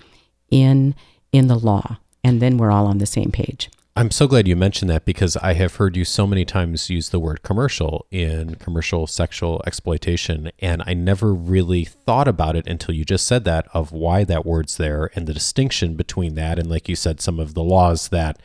in 0.49 0.93
in 1.31 1.47
the 1.47 1.57
law 1.57 1.97
and 2.23 2.41
then 2.41 2.57
we're 2.57 2.71
all 2.71 2.87
on 2.87 2.97
the 2.97 3.05
same 3.05 3.31
page 3.31 3.69
I'm 3.95 4.09
so 4.09 4.27
glad 4.27 4.47
you 4.47 4.55
mentioned 4.55 4.89
that 4.89 5.05
because 5.05 5.37
I 5.37 5.53
have 5.53 5.75
heard 5.75 5.95
you 5.95 6.03
so 6.03 6.25
many 6.25 6.45
times 6.45 6.89
use 6.89 7.09
the 7.09 7.19
word 7.19 7.43
commercial 7.43 8.07
in 8.09 8.55
commercial 8.55 9.05
sexual 9.05 9.61
exploitation. 9.67 10.51
And 10.57 10.81
I 10.87 10.95
never 10.95 11.31
really 11.31 11.85
thought 11.85 12.27
about 12.27 12.55
it 12.55 12.65
until 12.65 12.95
you 12.95 13.05
just 13.05 13.27
said 13.27 13.43
that 13.43 13.67
of 13.71 13.91
why 13.91 14.23
that 14.23 14.47
word's 14.47 14.77
there 14.77 15.11
and 15.13 15.27
the 15.27 15.33
distinction 15.33 15.93
between 15.93 16.33
that 16.33 16.57
and, 16.57 16.67
like 16.71 16.89
you 16.89 16.95
said, 16.95 17.21
some 17.21 17.39
of 17.39 17.53
the 17.53 17.61
laws 17.61 18.09
that, 18.09 18.41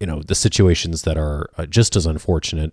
you 0.00 0.06
know, 0.06 0.22
the 0.22 0.34
situations 0.34 1.02
that 1.02 1.16
are 1.16 1.50
uh, 1.56 1.66
just 1.66 1.96
as 1.96 2.06
unfortunate 2.06 2.72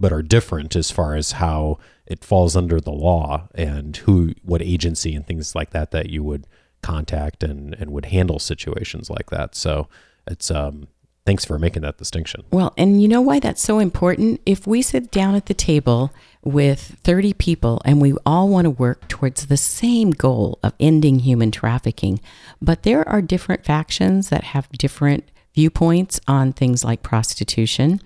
but 0.00 0.12
are 0.12 0.22
different 0.22 0.74
as 0.74 0.90
far 0.90 1.14
as 1.14 1.32
how 1.32 1.78
it 2.06 2.24
falls 2.24 2.56
under 2.56 2.80
the 2.80 2.90
law 2.90 3.48
and 3.54 3.98
who, 3.98 4.32
what 4.42 4.62
agency 4.62 5.14
and 5.14 5.26
things 5.26 5.54
like 5.54 5.70
that 5.70 5.90
that 5.90 6.08
you 6.08 6.24
would 6.24 6.46
contact 6.82 7.42
and, 7.42 7.74
and 7.74 7.90
would 7.90 8.06
handle 8.06 8.38
situations 8.38 9.10
like 9.10 9.28
that. 9.28 9.54
So 9.54 9.88
it's, 10.26 10.50
um, 10.50 10.88
thanks 11.26 11.44
for 11.44 11.58
making 11.58 11.82
that 11.82 11.98
distinction. 11.98 12.44
Well, 12.50 12.72
and 12.78 13.02
you 13.02 13.08
know 13.08 13.20
why 13.20 13.40
that's 13.40 13.62
so 13.62 13.78
important? 13.78 14.40
If 14.46 14.66
we 14.66 14.80
sit 14.80 15.10
down 15.10 15.34
at 15.34 15.46
the 15.46 15.54
table 15.54 16.12
with 16.42 16.96
30 17.04 17.34
people 17.34 17.82
and 17.84 18.00
we 18.00 18.14
all 18.24 18.48
want 18.48 18.64
to 18.64 18.70
work 18.70 19.06
towards 19.08 19.46
the 19.46 19.58
same 19.58 20.12
goal 20.12 20.58
of 20.62 20.72
ending 20.80 21.20
human 21.20 21.50
trafficking, 21.50 22.20
but 22.62 22.84
there 22.84 23.06
are 23.06 23.20
different 23.20 23.66
factions 23.66 24.30
that 24.30 24.44
have 24.44 24.70
different 24.70 25.30
viewpoints 25.60 26.18
on 26.26 26.54
things 26.54 26.82
like 26.82 27.02
prostitution 27.02 28.00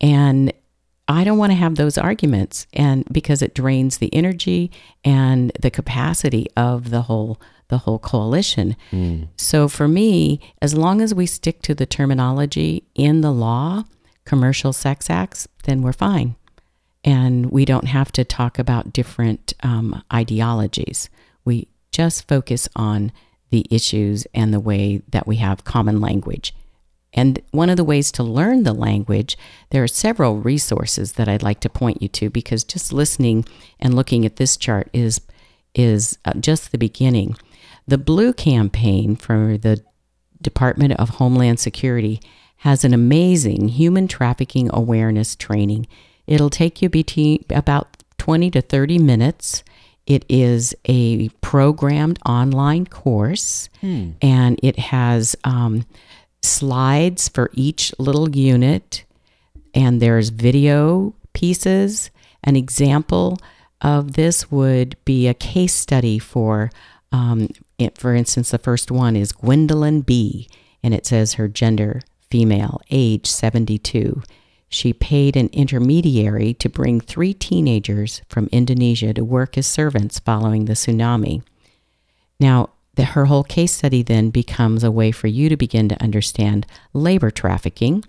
and 0.00 0.52
I 1.06 1.22
don't 1.22 1.38
want 1.38 1.52
to 1.52 1.56
have 1.56 1.76
those 1.76 1.96
arguments 1.96 2.66
and 2.72 3.04
because 3.12 3.42
it 3.42 3.54
drains 3.54 3.98
the 3.98 4.12
energy 4.12 4.72
and 5.04 5.52
the 5.60 5.70
capacity 5.70 6.48
of 6.56 6.90
the 6.90 7.02
whole 7.02 7.40
the 7.68 7.78
whole 7.78 7.98
coalition. 8.00 8.76
Mm. 8.92 9.28
So 9.36 9.68
for 9.68 9.88
me, 9.88 10.40
as 10.60 10.74
long 10.74 11.00
as 11.00 11.14
we 11.14 11.26
stick 11.26 11.62
to 11.62 11.74
the 11.74 11.86
terminology 11.86 12.84
in 12.94 13.20
the 13.20 13.32
law, 13.32 13.84
commercial 14.24 14.72
sex 14.72 15.10
acts, 15.10 15.48
then 15.64 15.82
we're 15.82 15.92
fine. 15.92 16.34
And 17.04 17.50
we 17.50 17.64
don't 17.64 17.86
have 17.86 18.10
to 18.12 18.24
talk 18.24 18.58
about 18.58 18.92
different 18.92 19.54
um, 19.62 20.02
ideologies. 20.12 21.08
We 21.44 21.68
just 21.90 22.28
focus 22.28 22.68
on 22.76 23.12
the 23.50 23.66
issues 23.70 24.26
and 24.32 24.52
the 24.52 24.60
way 24.60 25.02
that 25.08 25.26
we 25.26 25.36
have 25.36 25.64
common 25.64 26.00
language. 26.00 26.54
And 27.16 27.40
one 27.50 27.70
of 27.70 27.78
the 27.78 27.84
ways 27.84 28.12
to 28.12 28.22
learn 28.22 28.62
the 28.62 28.74
language, 28.74 29.38
there 29.70 29.82
are 29.82 29.88
several 29.88 30.38
resources 30.38 31.12
that 31.12 31.28
I'd 31.28 31.42
like 31.42 31.60
to 31.60 31.70
point 31.70 32.02
you 32.02 32.08
to 32.08 32.28
because 32.28 32.62
just 32.62 32.92
listening 32.92 33.46
and 33.80 33.94
looking 33.94 34.26
at 34.26 34.36
this 34.36 34.56
chart 34.56 34.90
is 34.92 35.20
is 35.74 36.18
uh, 36.24 36.32
just 36.34 36.72
the 36.72 36.78
beginning. 36.78 37.36
The 37.86 37.98
Blue 37.98 38.32
campaign 38.32 39.14
for 39.14 39.58
the 39.58 39.82
Department 40.40 40.94
of 40.94 41.10
Homeland 41.10 41.60
Security 41.60 42.20
has 42.58 42.84
an 42.84 42.94
amazing 42.94 43.68
human 43.68 44.08
trafficking 44.08 44.70
awareness 44.72 45.36
training. 45.36 45.86
It'll 46.26 46.50
take 46.50 46.80
you 46.80 46.88
between 46.88 47.44
about 47.50 48.02
20 48.18 48.50
to 48.52 48.62
30 48.62 48.98
minutes. 48.98 49.62
It 50.06 50.24
is 50.28 50.74
a 50.86 51.28
programmed 51.40 52.18
online 52.24 52.86
course 52.86 53.68
hmm. 53.80 54.12
and 54.22 54.58
it 54.62 54.78
has 54.78 55.36
um, 55.44 55.84
slides 56.42 57.28
for 57.28 57.50
each 57.54 57.92
little 57.98 58.30
unit, 58.30 59.04
and 59.74 60.00
there's 60.00 60.30
video 60.30 61.14
pieces, 61.32 62.10
an 62.44 62.56
example 62.56 63.38
of 63.82 64.14
this 64.14 64.50
would 64.50 64.96
be 65.04 65.28
a 65.28 65.34
case 65.34 65.74
study 65.74 66.18
for, 66.18 66.70
um, 67.12 67.48
it, 67.78 67.98
for 67.98 68.14
instance, 68.14 68.50
the 68.50 68.58
first 68.58 68.90
one 68.90 69.16
is 69.16 69.32
Gwendolyn 69.32 70.00
B., 70.00 70.48
and 70.82 70.94
it 70.94 71.04
says 71.04 71.34
her 71.34 71.48
gender 71.48 72.00
female, 72.30 72.80
age 72.90 73.26
72. 73.26 74.22
She 74.68 74.92
paid 74.92 75.36
an 75.36 75.48
intermediary 75.52 76.54
to 76.54 76.68
bring 76.68 77.00
three 77.00 77.34
teenagers 77.34 78.22
from 78.28 78.48
Indonesia 78.50 79.12
to 79.14 79.24
work 79.24 79.56
as 79.56 79.66
servants 79.66 80.18
following 80.18 80.64
the 80.64 80.72
tsunami. 80.72 81.42
Now, 82.40 82.70
the, 82.96 83.04
her 83.04 83.26
whole 83.26 83.44
case 83.44 83.72
study 83.72 84.02
then 84.02 84.30
becomes 84.30 84.84
a 84.84 84.90
way 84.90 85.12
for 85.12 85.26
you 85.26 85.48
to 85.48 85.56
begin 85.56 85.88
to 85.88 86.02
understand 86.02 86.66
labor 86.92 87.30
trafficking. 87.30 88.04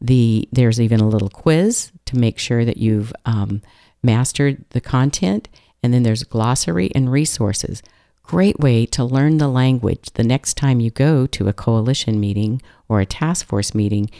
The 0.00 0.48
there's 0.50 0.80
even 0.80 1.00
a 1.00 1.08
little 1.08 1.30
quiz 1.30 1.92
to 2.06 2.18
make 2.18 2.38
sure 2.38 2.64
that 2.64 2.76
you've 2.76 3.12
um, 3.24 3.62
mastered 4.02 4.64
the 4.70 4.80
content, 4.80 5.48
and 5.82 5.94
then 5.94 6.02
there's 6.02 6.24
glossary 6.24 6.90
and 6.94 7.10
resources. 7.10 7.82
Great 8.24 8.58
way 8.58 8.86
to 8.86 9.04
learn 9.04 9.38
the 9.38 9.48
language 9.48 10.10
the 10.14 10.24
next 10.24 10.54
time 10.54 10.80
you 10.80 10.90
go 10.90 11.26
to 11.26 11.48
a 11.48 11.52
coalition 11.52 12.18
meeting 12.18 12.60
or 12.88 13.00
a 13.00 13.06
task 13.06 13.46
force 13.46 13.74
meeting 13.74 14.10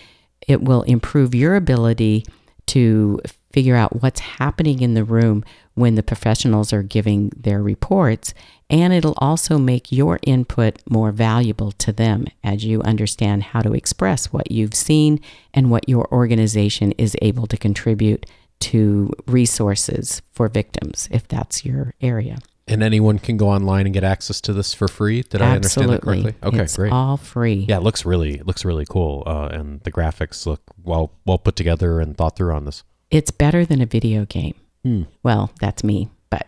it 0.49 0.62
will 0.62 0.83
improve 0.83 1.35
your 1.35 1.54
ability 1.54 2.25
to 2.66 3.21
figure 3.52 3.76
out 3.76 4.02
what's 4.02 4.21
happening 4.21 4.81
in 4.81 4.95
the 4.95 5.04
room 5.04 5.45
when 5.75 5.95
the 5.95 6.02
professionals 6.02 6.73
are 6.73 6.83
giving 6.83 7.31
their 7.37 7.62
reports. 7.62 8.35
And 8.69 8.93
it'll 8.93 9.19
also 9.19 9.59
make 9.59 9.93
your 9.93 10.19
input 10.23 10.81
more 10.88 11.12
valuable 11.12 11.73
to 11.73 11.93
them 11.93 12.26
as 12.43 12.64
you 12.64 12.81
understand 12.83 13.43
how 13.43 13.61
to 13.61 13.73
express 13.73 14.33
what 14.33 14.50
you've 14.50 14.75
seen 14.75 15.21
and 15.52 15.71
what 15.71 15.88
your 15.88 16.09
organization 16.12 16.93
is 16.93 17.17
able 17.21 17.47
to 17.49 17.57
contribute 17.57 18.25
to 18.61 19.11
resources 19.26 20.23
for 20.31 20.49
victims, 20.49 21.09
if 21.11 21.26
that's 21.29 21.64
your 21.64 21.95
area. 22.00 22.38
And 22.69 22.83
anyone 22.83 23.19
can 23.19 23.37
go 23.37 23.49
online 23.49 23.87
and 23.87 23.93
get 23.93 24.05
access 24.05 24.41
to 24.43 24.52
this 24.52 24.73
for 24.73 24.87
free. 24.87 25.23
Did 25.23 25.43
I 25.43 25.57
understand 25.57 25.91
that 25.91 26.02
correctly? 26.02 26.35
Okay, 26.43 26.61
it's 26.61 26.76
great. 26.76 26.93
All 26.93 27.17
free. 27.17 27.67
Yeah, 27.69 27.79
it 27.79 27.83
looks 27.83 28.07
really 28.07 28.35
it 28.35 28.47
looks 28.47 28.64
really 28.64 28.87
cool, 28.88 29.25
uh, 29.26 29.49
and 29.49 29.81
the 29.83 29.91
graphics 29.91 30.47
look 30.47 30.62
well 30.83 31.12
well 31.26 31.38
put 31.38 31.57
together 31.57 31.99
and 31.99 32.17
thought 32.17 32.37
through 32.37 32.55
on 32.55 32.64
this. 32.64 32.85
It's 33.11 33.33
better 33.33 33.67
than 33.67 33.81
a 33.81 33.87
video 33.87 34.25
game. 34.25 34.55
Hmm. 34.85 35.03
Well, 35.23 35.51
that's 35.61 35.85
me, 35.85 36.09
but 36.31 36.47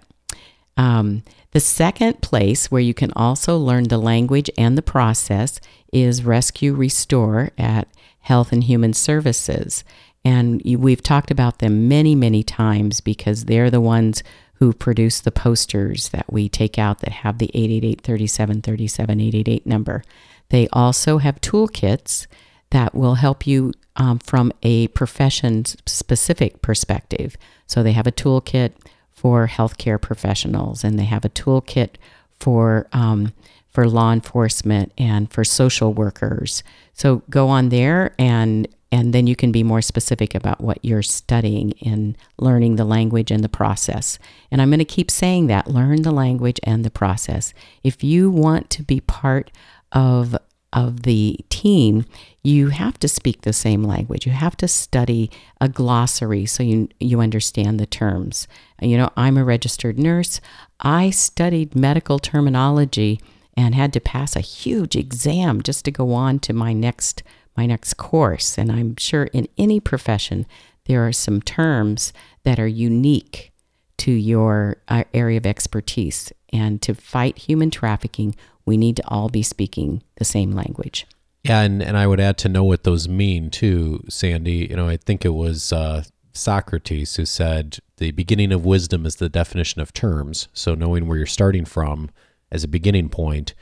um, 0.76 1.22
the 1.52 1.60
second 1.60 2.20
place 2.20 2.70
where 2.70 2.80
you 2.80 2.94
can 2.94 3.12
also 3.14 3.56
learn 3.56 3.84
the 3.84 3.98
language 3.98 4.50
and 4.58 4.76
the 4.76 4.82
process 4.82 5.60
is 5.92 6.24
Rescue 6.24 6.74
Restore 6.74 7.50
at 7.56 7.86
Health 8.20 8.52
and 8.52 8.64
Human 8.64 8.92
Services. 8.92 9.84
And 10.24 10.60
we've 10.64 11.02
talked 11.02 11.30
about 11.30 11.58
them 11.58 11.86
many, 11.86 12.14
many 12.14 12.42
times 12.42 13.00
because 13.00 13.44
they're 13.44 13.70
the 13.70 13.80
ones 13.80 14.22
who 14.54 14.72
produce 14.72 15.20
the 15.20 15.30
posters 15.30 16.08
that 16.08 16.32
we 16.32 16.48
take 16.48 16.78
out 16.78 17.00
that 17.00 17.12
have 17.12 17.38
the 17.38 17.50
888 17.54 18.00
3737 18.00 19.20
888 19.20 19.66
number. 19.66 20.02
They 20.48 20.68
also 20.72 21.18
have 21.18 21.40
toolkits 21.40 22.26
that 22.70 22.94
will 22.94 23.16
help 23.16 23.46
you 23.46 23.72
um, 23.96 24.18
from 24.18 24.52
a 24.62 24.88
profession 24.88 25.64
specific 25.86 26.62
perspective. 26.62 27.36
So 27.66 27.82
they 27.82 27.92
have 27.92 28.06
a 28.06 28.12
toolkit 28.12 28.72
for 29.10 29.46
healthcare 29.46 30.00
professionals, 30.00 30.84
and 30.84 30.98
they 30.98 31.04
have 31.04 31.24
a 31.24 31.30
toolkit 31.30 31.90
for 32.38 32.86
um, 32.92 33.32
for 33.70 33.88
law 33.88 34.12
enforcement 34.12 34.92
and 34.96 35.30
for 35.32 35.44
social 35.44 35.92
workers. 35.92 36.62
So 36.92 37.22
go 37.28 37.48
on 37.48 37.70
there 37.70 38.14
and 38.18 38.68
and 38.92 39.12
then 39.12 39.26
you 39.26 39.34
can 39.34 39.50
be 39.50 39.64
more 39.64 39.82
specific 39.82 40.36
about 40.36 40.60
what 40.60 40.78
you're 40.84 41.02
studying 41.02 41.72
in 41.80 42.16
learning 42.38 42.76
the 42.76 42.84
language 42.84 43.32
and 43.32 43.42
the 43.42 43.48
process. 43.48 44.20
And 44.52 44.62
I'm 44.62 44.70
going 44.70 44.78
to 44.78 44.84
keep 44.84 45.10
saying 45.10 45.48
that 45.48 45.66
learn 45.66 46.02
the 46.02 46.12
language 46.12 46.60
and 46.62 46.84
the 46.84 46.92
process. 46.92 47.52
If 47.82 48.04
you 48.04 48.30
want 48.30 48.70
to 48.70 48.84
be 48.84 49.00
part 49.00 49.50
of 49.90 50.36
of 50.72 51.02
the 51.02 51.40
team, 51.64 52.04
you 52.42 52.68
have 52.68 52.98
to 52.98 53.08
speak 53.08 53.40
the 53.40 53.52
same 53.52 53.82
language. 53.82 54.26
You 54.26 54.32
have 54.32 54.56
to 54.58 54.68
study 54.68 55.30
a 55.62 55.68
glossary 55.68 56.44
so 56.44 56.62
you 56.62 56.88
you 57.00 57.20
understand 57.20 57.80
the 57.80 57.86
terms. 57.86 58.46
You 58.82 58.98
know, 58.98 59.10
I'm 59.16 59.38
a 59.38 59.44
registered 59.44 59.98
nurse. 59.98 60.40
I 60.80 61.08
studied 61.08 61.74
medical 61.74 62.18
terminology 62.18 63.18
and 63.56 63.74
had 63.74 63.94
to 63.94 64.00
pass 64.00 64.36
a 64.36 64.40
huge 64.40 64.94
exam 64.94 65.62
just 65.62 65.86
to 65.86 65.90
go 65.90 66.12
on 66.12 66.38
to 66.40 66.52
my 66.52 66.74
next 66.74 67.22
my 67.56 67.64
next 67.64 67.94
course. 67.94 68.58
And 68.58 68.70
I'm 68.70 68.96
sure 68.96 69.24
in 69.32 69.48
any 69.56 69.80
profession, 69.80 70.44
there 70.84 71.06
are 71.06 71.12
some 71.12 71.40
terms 71.40 72.12
that 72.42 72.60
are 72.60 72.66
unique 72.66 73.52
to 73.98 74.12
your 74.12 74.76
uh, 74.88 75.04
area 75.14 75.38
of 75.38 75.46
expertise. 75.46 76.30
And 76.52 76.82
to 76.82 76.94
fight 76.94 77.38
human 77.38 77.70
trafficking, 77.70 78.34
we 78.66 78.76
need 78.76 78.96
to 78.96 79.08
all 79.08 79.28
be 79.28 79.42
speaking 79.42 80.02
the 80.16 80.24
same 80.24 80.52
language. 80.52 81.06
Yeah, 81.44 81.60
and, 81.60 81.82
and 81.82 81.96
I 81.96 82.06
would 82.06 82.20
add 82.20 82.38
to 82.38 82.48
know 82.48 82.64
what 82.64 82.84
those 82.84 83.08
mean 83.08 83.50
too, 83.50 84.02
Sandy. 84.08 84.66
You 84.70 84.76
know, 84.76 84.88
I 84.88 84.96
think 84.96 85.24
it 85.24 85.34
was 85.34 85.72
uh, 85.72 86.04
Socrates 86.32 87.16
who 87.16 87.26
said 87.26 87.78
the 87.98 88.10
beginning 88.12 88.50
of 88.52 88.64
wisdom 88.64 89.04
is 89.04 89.16
the 89.16 89.28
definition 89.28 89.80
of 89.80 89.92
terms. 89.92 90.48
So 90.52 90.74
knowing 90.74 91.06
where 91.06 91.18
you're 91.18 91.26
starting 91.26 91.64
from 91.64 92.10
as 92.50 92.64
a 92.64 92.68
beginning 92.68 93.08
point 93.08 93.54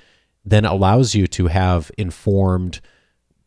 then 0.45 0.65
allows 0.65 1.15
you 1.15 1.27
to 1.29 1.47
have 1.47 1.91
informed 1.97 2.81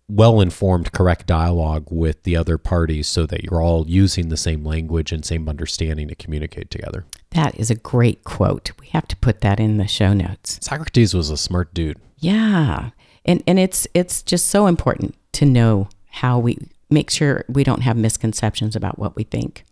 well 0.08 0.40
informed, 0.40 0.92
correct 0.92 1.26
dialogue 1.26 1.88
with 1.90 2.22
the 2.24 2.36
other 2.36 2.60
parties 2.60 3.08
so 3.08 3.26
that 3.26 3.44
you're 3.44 3.62
all 3.62 3.88
using 3.88 4.30
the 4.30 4.38
same 4.38 4.64
language 4.64 5.12
and 5.12 5.26
same 5.26 5.50
understanding 5.50 6.08
to 6.08 6.14
communicate 6.16 6.70
together. 6.70 7.06
That 7.32 7.56
is 7.60 7.72
a 7.72 7.76
great 7.76 8.24
quote. 8.24 8.72
We 8.80 8.86
have 8.90 9.08
to 9.08 9.16
put 9.16 9.42
that 9.42 9.60
in 9.60 9.78
the 9.78 9.88
show 9.88 10.14
notes. 10.14 10.60
Socrates 10.62 11.16
was 11.16 11.32
a 11.32 11.38
smart 11.38 11.74
dude. 11.74 11.98
Yeah. 12.20 12.92
And 13.26 13.44
and 13.48 13.60
it's 13.60 13.88
it's 13.94 14.22
just 14.22 14.48
so 14.48 14.68
important 14.68 15.16
to 15.34 15.46
know 15.46 15.90
how 16.08 16.40
we 16.40 16.58
make 16.90 17.10
sure 17.10 17.44
we 17.50 17.64
don't 17.64 17.82
have 17.82 17.98
misconceptions 17.98 18.76
about 18.76 19.00
what 19.00 19.16
we 19.16 19.24
think. 19.24 19.64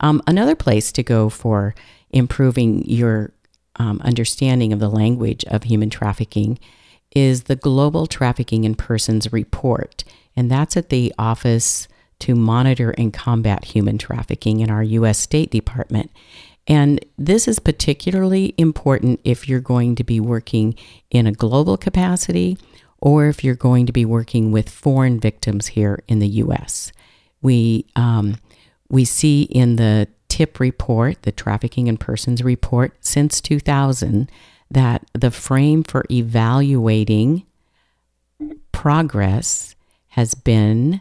Um, 0.00 0.22
another 0.26 0.54
place 0.54 0.92
to 0.92 1.02
go 1.02 1.28
for 1.28 1.74
improving 2.10 2.84
your 2.84 3.32
um, 3.76 4.00
understanding 4.04 4.72
of 4.72 4.80
the 4.80 4.90
language 4.90 5.44
of 5.46 5.64
human 5.64 5.90
trafficking 5.90 6.58
is 7.14 7.44
the 7.44 7.56
Global 7.56 8.06
Trafficking 8.06 8.64
in 8.64 8.74
Persons 8.74 9.32
Report, 9.32 10.04
and 10.36 10.50
that's 10.50 10.76
at 10.76 10.90
the 10.90 11.12
Office 11.18 11.88
to 12.20 12.34
Monitor 12.34 12.90
and 12.98 13.12
Combat 13.12 13.64
Human 13.64 13.96
Trafficking 13.96 14.60
in 14.60 14.70
our 14.70 14.82
U.S. 14.82 15.18
State 15.18 15.50
Department. 15.50 16.10
And 16.66 17.02
this 17.16 17.48
is 17.48 17.58
particularly 17.58 18.54
important 18.58 19.20
if 19.24 19.48
you're 19.48 19.60
going 19.60 19.94
to 19.94 20.04
be 20.04 20.20
working 20.20 20.74
in 21.10 21.26
a 21.26 21.32
global 21.32 21.78
capacity 21.78 22.58
or 23.00 23.26
if 23.26 23.44
you're 23.44 23.54
going 23.54 23.86
to 23.86 23.92
be 23.92 24.04
working 24.04 24.52
with 24.52 24.68
foreign 24.68 25.20
victims 25.20 25.68
here 25.68 26.02
in 26.08 26.18
the 26.18 26.28
U.S. 26.28 26.92
We, 27.40 27.86
um, 27.96 28.36
we 28.88 29.04
see 29.04 29.42
in 29.42 29.76
the 29.76 30.08
TIP 30.28 30.60
report, 30.60 31.22
the 31.22 31.32
Trafficking 31.32 31.86
in 31.86 31.96
Persons 31.96 32.42
report, 32.42 32.96
since 33.00 33.40
2000, 33.40 34.30
that 34.70 35.04
the 35.14 35.30
frame 35.30 35.82
for 35.82 36.04
evaluating 36.10 37.44
progress 38.72 39.74
has 40.08 40.34
been 40.34 41.00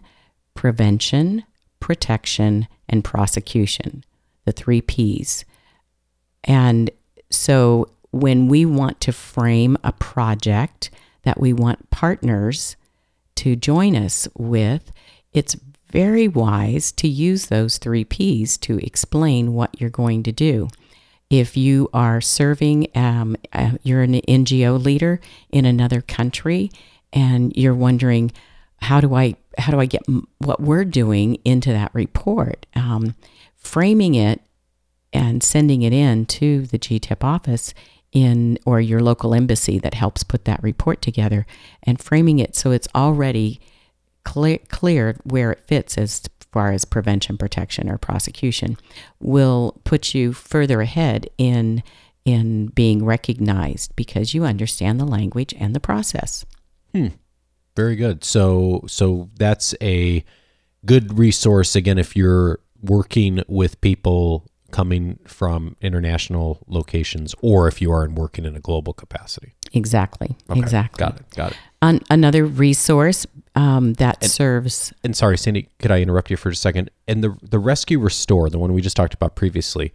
prevention, 0.53 1.43
protection, 1.79 2.67
and 2.87 3.03
prosecution, 3.03 4.03
the 4.45 4.51
three 4.51 4.81
P's. 4.81 5.45
And 6.43 6.89
so 7.29 7.89
when 8.11 8.47
we 8.47 8.65
want 8.65 9.01
to 9.01 9.11
frame 9.11 9.77
a 9.83 9.91
project 9.91 10.89
that 11.27 11.39
we 11.39 11.53
want 11.53 11.89
partners 11.89 12.75
to 13.35 13.55
join 13.55 13.95
us 13.95 14.27
with, 14.35 14.91
it's 15.33 15.55
very 15.91 16.27
wise 16.27 16.91
to 16.93 17.07
use 17.07 17.45
those 17.45 17.77
three 17.77 18.03
P's 18.03 18.57
to 18.57 18.77
explain 18.79 19.53
what 19.53 19.79
you're 19.79 19.89
going 19.89 20.23
to 20.23 20.31
do 20.31 20.67
if 21.29 21.57
you 21.57 21.89
are 21.93 22.21
serving, 22.21 22.87
um, 22.95 23.35
uh, 23.51 23.71
you're 23.83 24.01
an 24.01 24.13
NGO 24.13 24.81
leader 24.83 25.19
in 25.49 25.65
another 25.65 26.01
country, 26.01 26.71
and 27.11 27.55
you're 27.55 27.75
wondering, 27.75 28.31
how 28.81 29.01
do 29.01 29.13
I 29.15 29.35
how 29.57 29.71
do 29.71 29.79
I 29.79 29.87
get 29.87 30.03
what 30.37 30.61
we're 30.61 30.85
doing 30.85 31.35
into 31.43 31.71
that 31.73 31.93
report? 31.93 32.65
Um, 32.75 33.15
framing 33.55 34.15
it 34.15 34.39
and 35.11 35.41
sending 35.41 35.81
it 35.81 35.93
in 35.93 36.25
to 36.27 36.61
the 36.61 36.77
GTIP 36.77 37.23
office 37.23 37.73
in 38.11 38.57
or 38.65 38.79
your 38.79 39.01
local 39.01 39.33
embassy 39.33 39.79
that 39.79 39.93
helps 39.93 40.23
put 40.23 40.45
that 40.45 40.61
report 40.63 41.01
together, 41.01 41.45
and 41.83 42.01
framing 42.01 42.39
it 42.39 42.55
so 42.55 42.71
it's 42.71 42.87
already 42.95 43.59
clear, 44.23 44.59
clear 44.69 45.17
where 45.23 45.51
it 45.51 45.67
fits 45.67 45.97
as 45.97 46.23
far 46.51 46.71
as 46.71 46.85
prevention, 46.85 47.37
protection, 47.37 47.89
or 47.89 47.97
prosecution 47.97 48.77
will 49.19 49.79
put 49.83 50.13
you 50.13 50.33
further 50.33 50.81
ahead 50.81 51.29
in 51.37 51.83
in 52.25 52.67
being 52.67 53.05
recognized 53.05 53.95
because 53.95 54.33
you 54.33 54.43
understand 54.43 54.99
the 54.99 55.05
language 55.05 55.53
and 55.57 55.73
the 55.73 55.79
process. 55.79 56.45
Hmm. 56.93 57.07
Very 57.75 57.95
good. 57.95 58.23
So 58.23 58.83
so 58.87 59.29
that's 59.37 59.73
a 59.81 60.25
good 60.85 61.17
resource 61.17 61.75
again 61.75 61.97
if 61.97 62.15
you're 62.15 62.59
working 62.81 63.43
with 63.47 63.79
people 63.81 64.45
coming 64.71 65.19
from 65.25 65.75
international 65.81 66.59
locations 66.67 67.33
or 67.41 67.67
if 67.67 67.81
you 67.81 67.91
are 67.91 68.07
working 68.09 68.45
in 68.45 68.55
a 68.55 68.59
global 68.59 68.93
capacity. 68.93 69.53
Exactly. 69.73 70.35
Okay, 70.49 70.59
Exactly. 70.59 70.99
Got 70.99 71.19
it. 71.19 71.29
Got 71.35 71.51
it. 71.51 71.57
An- 71.81 72.01
another 72.09 72.45
resource 72.45 73.27
um, 73.55 73.93
that 73.95 74.23
serves. 74.23 74.93
And 75.03 75.15
sorry, 75.15 75.37
Sandy, 75.37 75.69
could 75.79 75.91
I 75.91 76.01
interrupt 76.01 76.31
you 76.31 76.37
for 76.37 76.49
a 76.49 76.55
second? 76.55 76.89
And 77.07 77.23
the 77.23 77.37
the 77.41 77.59
rescue 77.59 77.99
restore, 77.99 78.49
the 78.49 78.57
one 78.59 78.73
we 78.73 78.81
just 78.81 78.95
talked 78.95 79.13
about 79.13 79.35
previously, 79.35 79.93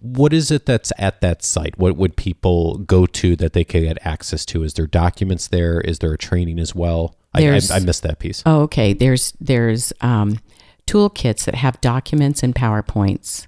what 0.00 0.32
is 0.32 0.50
it 0.50 0.66
that's 0.66 0.92
at 0.98 1.20
that 1.20 1.42
site? 1.42 1.78
What 1.78 1.96
would 1.96 2.16
people 2.16 2.78
go 2.78 3.06
to 3.06 3.36
that 3.36 3.52
they 3.52 3.64
could 3.64 3.82
get 3.82 3.98
access 4.06 4.44
to? 4.46 4.62
Is 4.62 4.74
there 4.74 4.86
documents 4.86 5.48
there? 5.48 5.80
Is 5.80 5.98
there 5.98 6.12
a 6.12 6.18
training 6.18 6.58
as 6.58 6.74
well? 6.74 7.16
I, 7.34 7.48
I, 7.48 7.60
I 7.72 7.78
missed 7.80 8.02
that 8.02 8.18
piece. 8.18 8.42
Oh, 8.46 8.62
okay. 8.62 8.92
There's 8.92 9.32
there's 9.40 9.92
um, 10.00 10.38
toolkits 10.86 11.44
that 11.44 11.54
have 11.54 11.80
documents 11.80 12.42
and 12.42 12.54
powerpoints 12.54 13.46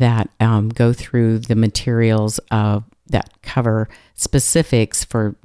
that 0.00 0.28
um, 0.40 0.68
go 0.68 0.92
through 0.92 1.38
the 1.38 1.54
materials 1.54 2.38
of 2.50 2.84
that 3.06 3.30
cover 3.42 3.88
specifics 4.14 5.04
for 5.04 5.36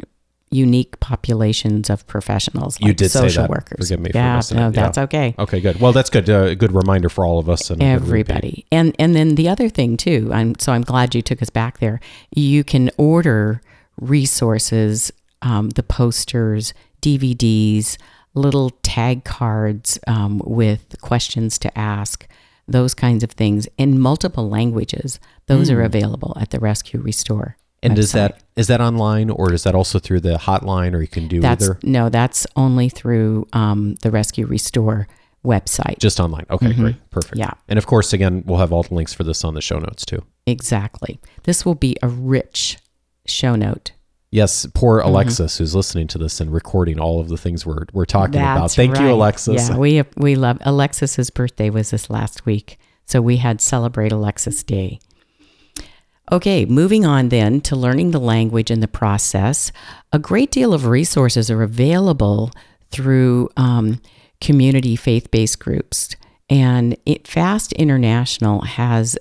unique 0.52 1.00
populations 1.00 1.90
of 1.90 2.06
professionals. 2.08 2.80
You 2.80 2.88
like 2.88 2.98
did 2.98 3.12
say 3.12 3.20
social 3.28 3.44
that. 3.44 3.50
workers. 3.50 3.90
Forgive 3.90 4.00
me 4.00 4.12
yeah, 4.14 4.38
missing 4.38 4.58
no, 4.58 4.70
it. 4.70 4.76
Yeah. 4.76 4.82
that's 4.84 4.98
okay. 4.98 5.36
Okay, 5.38 5.60
good. 5.60 5.80
Well, 5.80 5.92
that's 5.92 6.10
good. 6.10 6.30
Uh, 6.30 6.56
good 6.56 6.72
reminder 6.72 7.10
for 7.10 7.26
all 7.26 7.40
of 7.40 7.50
us 7.50 7.70
and 7.70 7.82
a 7.82 7.86
everybody 7.86 8.66
and 8.72 8.96
and 9.00 9.16
then 9.16 9.36
the 9.36 9.50
other 9.50 9.70
thing 9.70 9.98
too 9.98 10.30
i'm 10.34 10.58
so 10.60 10.72
i'm 10.72 10.82
glad 10.82 11.14
you 11.14 11.22
took 11.22 11.42
us 11.42 11.50
back 11.50 11.80
there 11.80 12.00
you 12.36 12.64
can 12.64 12.90
order 12.98 13.62
resources 14.00 15.12
um, 15.42 15.70
the 15.72 15.84
posters 15.84 16.74
dvds 17.02 17.98
little 18.34 18.72
tag 18.84 19.24
cards 19.24 20.00
um, 20.08 20.42
with 20.46 20.96
questions 21.02 21.58
to 21.60 21.78
ask 21.78 22.28
those 22.68 22.94
kinds 22.94 23.24
of 23.24 23.32
things 23.32 23.68
in 23.78 24.00
multiple 24.00 24.50
languages 24.50 25.20
those 25.48 25.70
are 25.70 25.82
available 25.84 26.36
at 26.40 26.50
the 26.50 26.60
rescue 26.60 27.00
restore 27.00 27.58
Hmm. 27.84 27.92
And 27.92 28.00
is 28.00 28.14
that 28.14 28.42
is 28.56 28.68
that 28.68 28.82
online 28.82 29.30
or 29.30 29.54
is 29.54 29.64
that 29.64 29.76
also 29.76 30.00
through 30.00 30.22
the 30.22 30.38
hotline 30.38 30.94
or 30.96 31.02
you 31.02 31.08
can 31.08 31.28
do 31.28 31.40
that's 31.40 31.66
either? 31.66 31.80
no 31.84 32.10
that's 32.10 32.48
only 32.56 32.90
through 32.90 33.48
um, 33.54 33.96
the 34.02 34.10
rescue 34.10 34.48
restore 34.48 35.08
website 35.44 36.00
Just 36.00 36.20
online. 36.20 36.48
Okay, 36.50 36.74
great. 36.74 37.10
Perfect. 37.12 37.36
Mm-hmm. 37.36 37.42
Yeah. 37.42 37.54
And 37.68 37.78
of 37.78 37.86
course, 37.86 38.14
again, 38.14 38.44
we'll 38.48 38.58
have 38.58 38.74
all 38.74 38.82
the 38.82 38.96
links 38.96 39.14
for 39.14 39.24
this 39.24 39.44
on 39.44 39.54
the 39.54 39.62
show 39.62 39.78
notes 39.78 40.04
too. 40.04 40.24
exactly 40.48 41.20
this 41.44 41.64
will 41.66 41.76
be 41.76 41.96
a 42.02 42.08
rich 42.08 42.80
show 43.28 43.56
note 43.56 43.92
Yes, 44.32 44.66
poor 44.74 45.00
Mm-hmm. 45.00 45.10
Alexis, 45.10 45.58
who's 45.58 45.76
listening 45.76 46.08
to 46.08 46.18
this 46.18 46.42
and 46.42 46.52
recording 46.52 47.00
all 47.00 47.20
of 47.20 47.30
the 47.30 47.38
things 47.38 47.66
we're 47.66 47.86
we're 47.94 48.06
talking 48.06 48.36
about. 48.36 48.62
That's 48.62 48.76
Thank 48.76 49.00
you. 49.00 49.12
Alexis. 49.12 49.70
Yeah, 49.70 49.78
we 49.78 50.04
we 50.18 50.36
love 50.36 50.58
Alexis's 50.62 51.30
birthday 51.30 51.70
was 51.70 51.92
this 51.92 52.10
last 52.10 52.46
week, 52.46 52.78
so 53.06 53.22
we 53.22 53.38
had 53.38 53.62
celebrate 53.62 54.12
Alexis 54.12 54.64
Day. 54.64 55.00
Okay, 56.32 56.66
moving 56.66 57.06
on 57.06 57.30
then 57.30 57.62
to 57.62 57.76
learning 57.76 58.12
the 58.12 58.20
language 58.20 58.72
in 58.72 58.80
the 58.80 58.88
process. 58.88 59.72
A 60.12 60.18
great 60.18 60.50
deal 60.50 60.74
of 60.74 60.88
resources 60.88 61.52
are 61.52 61.62
available 61.62 62.52
through 62.90 63.50
um, 63.56 64.02
community 64.42 64.96
faith 64.96 65.30
based 65.30 65.60
groups. 65.60 66.16
And 66.50 66.98
it, 67.06 67.28
FAAST 67.28 67.74
International 67.74 68.62
has 68.62 69.18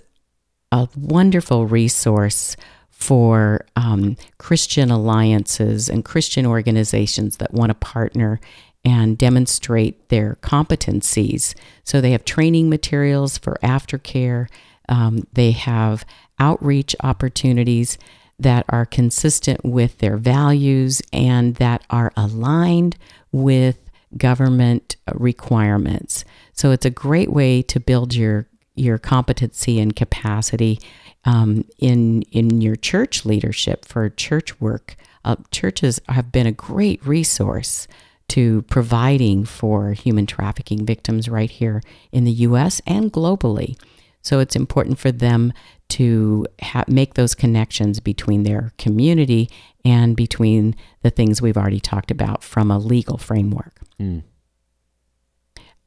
a 0.72 0.88
wonderful 0.96 1.66
resource 1.66 2.56
for 3.04 3.66
um, 3.76 4.16
Christian 4.38 4.90
alliances 4.90 5.90
and 5.90 6.02
Christian 6.02 6.46
organizations 6.46 7.36
that 7.36 7.52
want 7.52 7.68
to 7.68 7.74
partner 7.74 8.40
and 8.82 9.18
demonstrate 9.18 10.08
their 10.08 10.38
competencies. 10.40 11.54
So 11.84 12.00
they 12.00 12.12
have 12.12 12.24
training 12.24 12.70
materials 12.70 13.36
for 13.36 13.58
aftercare. 13.62 14.48
Um, 14.88 15.26
they 15.34 15.50
have 15.50 16.06
outreach 16.38 16.96
opportunities 17.02 17.98
that 18.38 18.64
are 18.70 18.86
consistent 18.86 19.62
with 19.64 19.98
their 19.98 20.16
values 20.16 21.02
and 21.12 21.56
that 21.56 21.84
are 21.90 22.10
aligned 22.16 22.96
with 23.32 23.76
government 24.16 24.96
requirements. 25.12 26.24
So 26.54 26.70
it's 26.70 26.86
a 26.86 26.90
great 26.90 27.30
way 27.30 27.60
to 27.60 27.78
build 27.78 28.14
your 28.14 28.48
your 28.76 28.98
competency 28.98 29.78
and 29.78 29.94
capacity 29.94 30.80
um, 31.24 31.64
in 31.78 32.22
in 32.32 32.60
your 32.60 32.76
church 32.76 33.24
leadership 33.24 33.84
for 33.84 34.08
church 34.08 34.60
work. 34.60 34.96
Uh, 35.24 35.36
churches 35.50 36.00
have 36.08 36.30
been 36.30 36.46
a 36.46 36.52
great 36.52 37.04
resource 37.06 37.88
to 38.28 38.62
providing 38.62 39.44
for 39.44 39.92
human 39.92 40.26
trafficking 40.26 40.84
victims 40.84 41.28
right 41.28 41.50
here 41.50 41.82
in 42.12 42.24
the 42.24 42.32
U.S. 42.32 42.80
and 42.86 43.12
globally. 43.12 43.78
So 44.22 44.38
it's 44.38 44.56
important 44.56 44.98
for 44.98 45.12
them 45.12 45.52
to 45.90 46.46
ha- 46.62 46.84
make 46.88 47.14
those 47.14 47.34
connections 47.34 48.00
between 48.00 48.42
their 48.42 48.72
community 48.78 49.50
and 49.84 50.16
between 50.16 50.74
the 51.02 51.10
things 51.10 51.42
we've 51.42 51.56
already 51.58 51.80
talked 51.80 52.10
about 52.10 52.42
from 52.42 52.70
a 52.70 52.78
legal 52.78 53.18
framework. 53.18 53.80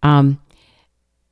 Um, 0.03 0.39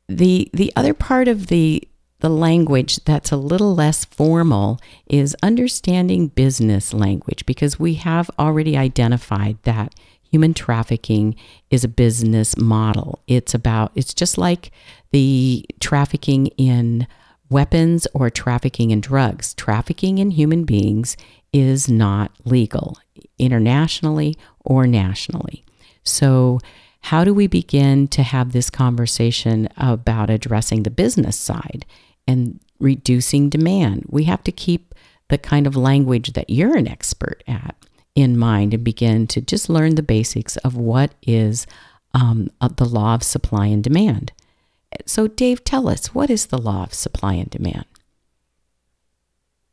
the 0.07 0.49
the 0.53 0.73
other 0.75 0.93
part 0.93 1.27
of 1.27 1.47
the 1.47 1.87
the 2.19 2.29
language 2.29 3.03
that's 3.03 3.31
a 3.31 3.37
little 3.37 3.75
less 3.75 4.05
formal 4.05 4.79
is 5.07 5.35
understanding 5.43 6.27
business 6.27 6.93
language 6.93 7.45
because 7.45 7.79
we 7.79 7.95
have 7.95 8.31
already 8.39 8.77
identified 8.77 9.57
that 9.63 9.93
human 10.31 10.53
trafficking 10.53 11.35
is 11.69 11.83
a 11.83 11.89
business 11.89 12.57
model. 12.57 13.21
It's 13.27 13.53
about 13.53 13.91
it's 13.95 14.13
just 14.13 14.37
like 14.37 14.71
the 15.11 15.65
trafficking 15.79 16.47
in 16.57 17.07
weapons 17.49 18.07
or 18.13 18.29
trafficking 18.29 18.91
in 18.91 19.01
drugs. 19.01 19.53
Trafficking 19.53 20.17
in 20.17 20.31
human 20.31 20.63
beings 20.63 21.15
is 21.53 21.87
not 21.87 22.31
legal 22.43 22.97
internationally 23.37 24.35
or 24.61 24.87
nationally. 24.87 25.63
So 26.03 26.59
how 27.05 27.23
do 27.23 27.35
we 27.35 27.45
begin 27.45 28.07
to 28.07 28.23
have 28.23 28.51
this 28.51 28.71
conversation 28.71 29.69
about 29.77 30.31
addressing 30.31 30.81
the 30.81 30.89
business 30.89 31.37
side 31.37 31.85
and 32.27 32.59
reducing 32.79 33.47
demand? 33.47 34.05
We 34.09 34.23
have 34.23 34.43
to 34.45 34.51
keep 34.51 34.95
the 35.29 35.37
kind 35.37 35.67
of 35.67 35.75
language 35.75 36.33
that 36.33 36.49
you're 36.49 36.75
an 36.75 36.87
expert 36.87 37.43
at 37.47 37.75
in 38.15 38.35
mind 38.35 38.73
and 38.73 38.83
begin 38.83 39.27
to 39.27 39.39
just 39.39 39.69
learn 39.69 39.93
the 39.93 40.01
basics 40.01 40.57
of 40.57 40.77
what 40.77 41.13
is 41.21 41.67
um, 42.15 42.49
uh, 42.59 42.69
the 42.75 42.85
law 42.85 43.13
of 43.13 43.21
supply 43.21 43.67
and 43.67 43.83
demand. 43.83 44.31
So, 45.05 45.27
Dave, 45.27 45.63
tell 45.63 45.87
us 45.87 46.15
what 46.15 46.31
is 46.31 46.47
the 46.47 46.57
law 46.57 46.85
of 46.85 46.93
supply 46.95 47.35
and 47.35 47.51
demand? 47.51 47.85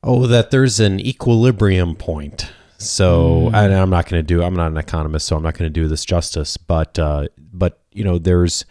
Oh, 0.02 0.26
that 0.26 0.50
there's 0.50 0.80
an 0.80 1.00
equilibrium 1.00 1.94
point. 1.94 2.52
So, 2.82 3.48
Hmm. 3.48 3.54
and 3.54 3.74
I'm 3.74 3.90
not 3.90 4.08
going 4.08 4.20
to 4.20 4.26
do. 4.26 4.42
I'm 4.42 4.54
not 4.54 4.70
an 4.70 4.76
economist, 4.76 5.26
so 5.26 5.36
I'm 5.36 5.42
not 5.42 5.56
going 5.56 5.72
to 5.72 5.80
do 5.80 5.88
this 5.88 6.04
justice. 6.04 6.56
But, 6.56 6.98
uh, 6.98 7.28
but 7.38 7.80
you 7.92 8.04
know, 8.04 8.18
there's 8.18 8.64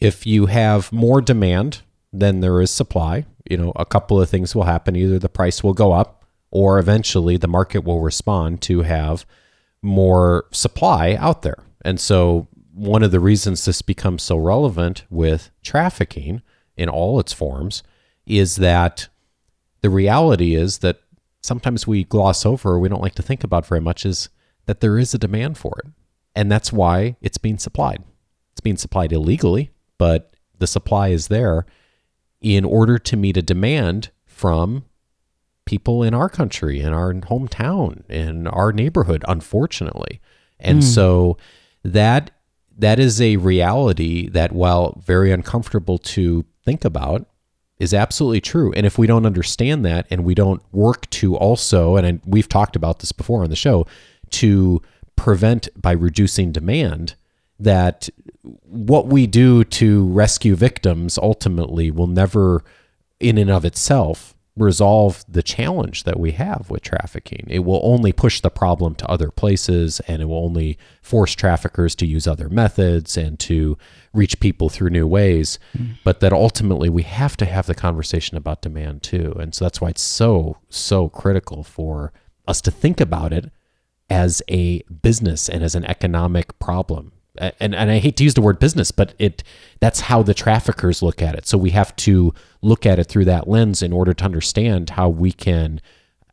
if 0.00 0.26
you 0.26 0.46
have 0.46 0.92
more 0.92 1.20
demand 1.20 1.82
than 2.12 2.40
there 2.40 2.60
is 2.60 2.70
supply, 2.70 3.24
you 3.48 3.56
know, 3.56 3.72
a 3.76 3.84
couple 3.84 4.20
of 4.20 4.28
things 4.28 4.54
will 4.54 4.64
happen. 4.64 4.96
Either 4.96 5.18
the 5.18 5.28
price 5.28 5.62
will 5.62 5.72
go 5.74 5.92
up, 5.92 6.24
or 6.50 6.78
eventually 6.78 7.36
the 7.36 7.48
market 7.48 7.80
will 7.84 8.00
respond 8.00 8.60
to 8.62 8.82
have 8.82 9.24
more 9.82 10.46
supply 10.52 11.14
out 11.14 11.42
there. 11.42 11.58
And 11.84 12.00
so, 12.00 12.48
one 12.72 13.02
of 13.02 13.10
the 13.12 13.20
reasons 13.20 13.64
this 13.64 13.82
becomes 13.82 14.22
so 14.22 14.36
relevant 14.36 15.04
with 15.10 15.50
trafficking 15.62 16.42
in 16.76 16.88
all 16.88 17.20
its 17.20 17.32
forms 17.32 17.82
is 18.26 18.56
that 18.56 19.08
the 19.80 19.90
reality 19.90 20.54
is 20.54 20.78
that 20.78 21.00
sometimes 21.44 21.86
we 21.86 22.04
gloss 22.04 22.46
over 22.46 22.70
or 22.70 22.80
we 22.80 22.88
don't 22.88 23.02
like 23.02 23.14
to 23.14 23.22
think 23.22 23.44
about 23.44 23.66
very 23.66 23.80
much 23.80 24.06
is 24.06 24.30
that 24.64 24.80
there 24.80 24.98
is 24.98 25.12
a 25.12 25.18
demand 25.18 25.58
for 25.58 25.78
it. 25.84 25.90
And 26.34 26.50
that's 26.50 26.72
why 26.72 27.16
it's 27.20 27.36
being 27.36 27.58
supplied. 27.58 28.02
It's 28.52 28.62
being 28.62 28.78
supplied 28.78 29.12
illegally, 29.12 29.70
but 29.98 30.34
the 30.58 30.66
supply 30.66 31.08
is 31.08 31.28
there 31.28 31.66
in 32.40 32.64
order 32.64 32.98
to 32.98 33.16
meet 33.16 33.36
a 33.36 33.42
demand 33.42 34.10
from 34.24 34.86
people 35.66 36.02
in 36.02 36.14
our 36.14 36.30
country, 36.30 36.80
in 36.80 36.94
our 36.94 37.12
hometown, 37.12 38.08
in 38.08 38.46
our 38.46 38.72
neighborhood, 38.72 39.22
unfortunately. 39.28 40.20
And 40.58 40.78
hmm. 40.78 40.88
so 40.88 41.36
that 41.82 42.30
that 42.76 42.98
is 42.98 43.20
a 43.20 43.36
reality 43.36 44.28
that 44.30 44.52
while 44.52 44.98
very 45.04 45.30
uncomfortable 45.30 45.98
to 45.98 46.44
think 46.64 46.84
about 46.84 47.28
is 47.84 47.94
absolutely 47.94 48.40
true. 48.40 48.72
And 48.72 48.84
if 48.84 48.98
we 48.98 49.06
don't 49.06 49.26
understand 49.26 49.84
that 49.84 50.06
and 50.10 50.24
we 50.24 50.34
don't 50.34 50.62
work 50.72 51.08
to 51.10 51.36
also, 51.36 51.96
and 51.96 52.20
we've 52.24 52.48
talked 52.48 52.74
about 52.74 52.98
this 52.98 53.12
before 53.12 53.44
on 53.44 53.50
the 53.50 53.56
show, 53.56 53.86
to 54.30 54.82
prevent 55.14 55.68
by 55.80 55.92
reducing 55.92 56.50
demand, 56.50 57.14
that 57.60 58.08
what 58.42 59.06
we 59.06 59.26
do 59.26 59.62
to 59.62 60.06
rescue 60.08 60.56
victims 60.56 61.18
ultimately 61.18 61.90
will 61.90 62.08
never, 62.08 62.64
in 63.20 63.38
and 63.38 63.50
of 63.50 63.64
itself, 63.64 64.34
resolve 64.56 65.24
the 65.28 65.42
challenge 65.42 66.04
that 66.04 66.18
we 66.18 66.32
have 66.32 66.70
with 66.70 66.82
trafficking. 66.82 67.46
It 67.50 67.60
will 67.60 67.80
only 67.82 68.12
push 68.12 68.40
the 68.40 68.50
problem 68.50 68.94
to 68.96 69.10
other 69.10 69.30
places 69.30 70.00
and 70.06 70.22
it 70.22 70.26
will 70.26 70.44
only 70.44 70.78
force 71.02 71.34
traffickers 71.34 71.94
to 71.96 72.06
use 72.06 72.26
other 72.26 72.48
methods 72.48 73.16
and 73.16 73.38
to 73.40 73.76
reach 74.14 74.40
people 74.40 74.68
through 74.68 74.90
new 74.90 75.06
ways. 75.06 75.58
Mm. 75.76 75.96
But 76.04 76.20
that 76.20 76.32
ultimately 76.32 76.88
we 76.88 77.02
have 77.02 77.36
to 77.38 77.44
have 77.44 77.66
the 77.66 77.74
conversation 77.74 78.36
about 78.36 78.62
demand 78.62 79.02
too. 79.02 79.34
And 79.38 79.54
so 79.54 79.64
that's 79.64 79.80
why 79.80 79.90
it's 79.90 80.02
so, 80.02 80.58
so 80.68 81.08
critical 81.08 81.62
for 81.62 82.12
us 82.46 82.60
to 82.62 82.70
think 82.70 83.00
about 83.00 83.32
it 83.32 83.50
as 84.08 84.42
a 84.48 84.82
business 85.02 85.48
and 85.48 85.62
as 85.62 85.74
an 85.74 85.84
economic 85.84 86.58
problem 86.58 87.12
and 87.36 87.74
and 87.74 87.90
I 87.90 87.98
hate 87.98 88.16
to 88.18 88.24
use 88.24 88.34
the 88.34 88.42
word 88.42 88.58
business, 88.58 88.90
but 88.90 89.14
it 89.18 89.42
that's 89.80 90.00
how 90.00 90.22
the 90.22 90.34
traffickers 90.34 91.02
look 91.02 91.20
at 91.20 91.34
it. 91.34 91.46
So 91.46 91.58
we 91.58 91.70
have 91.70 91.94
to 91.96 92.32
look 92.62 92.86
at 92.86 92.98
it 92.98 93.04
through 93.04 93.24
that 93.26 93.48
lens 93.48 93.82
in 93.82 93.92
order 93.92 94.14
to 94.14 94.24
understand 94.24 94.90
how 94.90 95.08
we 95.08 95.32
can 95.32 95.80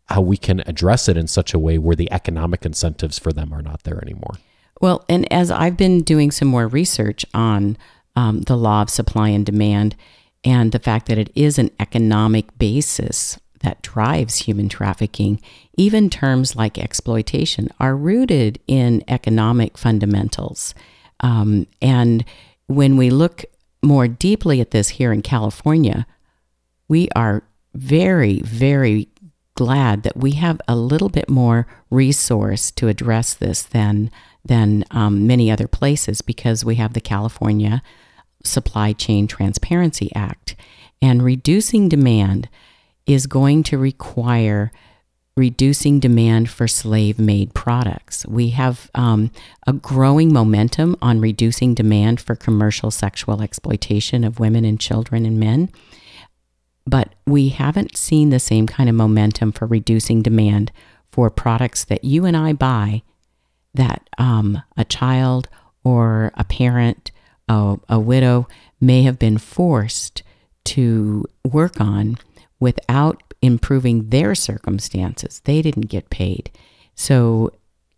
how 0.10 0.22
we 0.22 0.38
can 0.38 0.62
address 0.66 1.08
it 1.08 1.18
in 1.18 1.28
such 1.28 1.54
a 1.54 1.60
way 1.60 1.78
where 1.78 1.96
the 1.96 2.12
economic 2.12 2.66
incentives 2.66 3.18
for 3.18 3.32
them 3.32 3.54
are 3.54 3.62
not 3.62 3.84
there 3.84 4.02
anymore. 4.02 4.36
Well, 4.82 5.06
and 5.08 5.32
as 5.32 5.52
I've 5.52 5.78
been 5.78 6.02
doing 6.02 6.32
some 6.32 6.48
more 6.48 6.68
research 6.68 7.24
on 7.34 7.78
um, 8.16 8.42
the 8.42 8.58
law 8.58 8.82
of 8.82 8.90
supply 8.90 9.30
and 9.30 9.46
demand 9.46 9.96
and 10.44 10.72
the 10.72 10.80
fact 10.80 11.06
that 11.06 11.20
it 11.20 11.32
is 11.36 11.60
an 11.60 11.70
economic 11.80 12.58
basis 12.58 13.40
that 13.62 13.84
drives 13.84 14.38
human 14.38 14.68
trafficking, 14.68 15.40
even 15.78 16.10
terms 16.10 16.56
like 16.56 16.80
exploitation, 16.80 17.70
are 17.80 17.96
rooted 17.96 18.60
in 18.68 19.04
economic 19.08 19.78
fundamentals. 19.78 20.74
Um, 21.20 21.68
and 21.80 22.26
when 22.66 22.98
we 22.98 23.12
look 23.12 23.46
more 23.84 24.08
deeply 24.08 24.62
at 24.62 24.72
this 24.72 24.90
here 24.90 25.14
in 25.14 25.22
California, 25.22 26.08
we 26.88 27.08
are 27.16 27.44
very, 27.76 28.40
very 28.42 29.10
glad 29.54 30.02
that 30.02 30.18
we 30.18 30.32
have 30.32 30.60
a 30.68 30.76
little 30.76 31.10
bit 31.10 31.30
more 31.30 31.68
resource 31.92 32.72
to 32.72 32.88
address 32.88 33.36
this 33.36 33.62
than 33.62 34.10
than 34.44 34.84
um, 34.92 35.28
many 35.28 35.52
other 35.52 35.68
places 35.68 36.22
because 36.22 36.66
we 36.66 36.76
have 36.76 36.94
the 36.94 37.02
California 37.02 37.82
Supply 38.44 38.94
Chain 38.94 39.28
Transparency 39.28 40.12
Act, 40.16 40.56
and 41.02 41.24
reducing 41.24 41.90
demand 41.90 42.50
is 43.06 43.28
going 43.28 43.64
to 43.64 43.78
require 43.78 44.72
reducing 45.36 46.00
demand 46.00 46.50
for 46.50 46.68
slave 46.68 47.18
made 47.18 47.54
products. 47.54 48.26
We 48.28 48.50
have 48.50 48.92
um, 48.94 49.32
a 49.66 49.74
growing 49.74 50.34
momentum 50.34 50.98
on 51.02 51.22
reducing 51.22 51.74
demand 51.74 52.20
for 52.20 52.36
commercial 52.36 52.92
sexual 52.92 53.42
exploitation 53.42 54.24
of 54.24 54.40
women 54.40 54.66
and 54.66 54.80
children 54.80 55.26
and 55.26 55.40
men. 55.40 55.70
But 56.86 57.14
we 57.26 57.50
haven't 57.50 57.96
seen 57.96 58.30
the 58.30 58.40
same 58.40 58.68
kind 58.68 58.90
of 58.90 58.96
momentum 58.96 59.52
for 59.52 59.66
reducing 59.66 60.22
demand 60.22 60.72
for 61.12 61.30
products 61.30 61.86
that 61.86 62.04
you 62.04 62.26
and 62.26 62.36
I 62.36 62.54
buy 62.54 63.04
that 63.74 64.10
um, 64.18 64.62
a 64.78 64.86
child 64.86 65.48
or 65.84 66.32
a 66.36 66.44
parent, 66.44 67.12
a, 67.48 67.78
a 67.90 68.00
widow 68.00 68.48
may 68.80 69.04
have 69.04 69.20
been 69.20 69.38
forced 69.38 70.24
to 70.64 71.26
work 71.44 71.80
on 71.80 72.18
without 72.60 73.22
improving 73.42 74.10
their 74.10 74.36
circumstances. 74.36 75.42
They 75.46 75.62
didn't 75.62 75.88
get 75.88 76.10
paid. 76.10 76.52
So, 76.96 77.52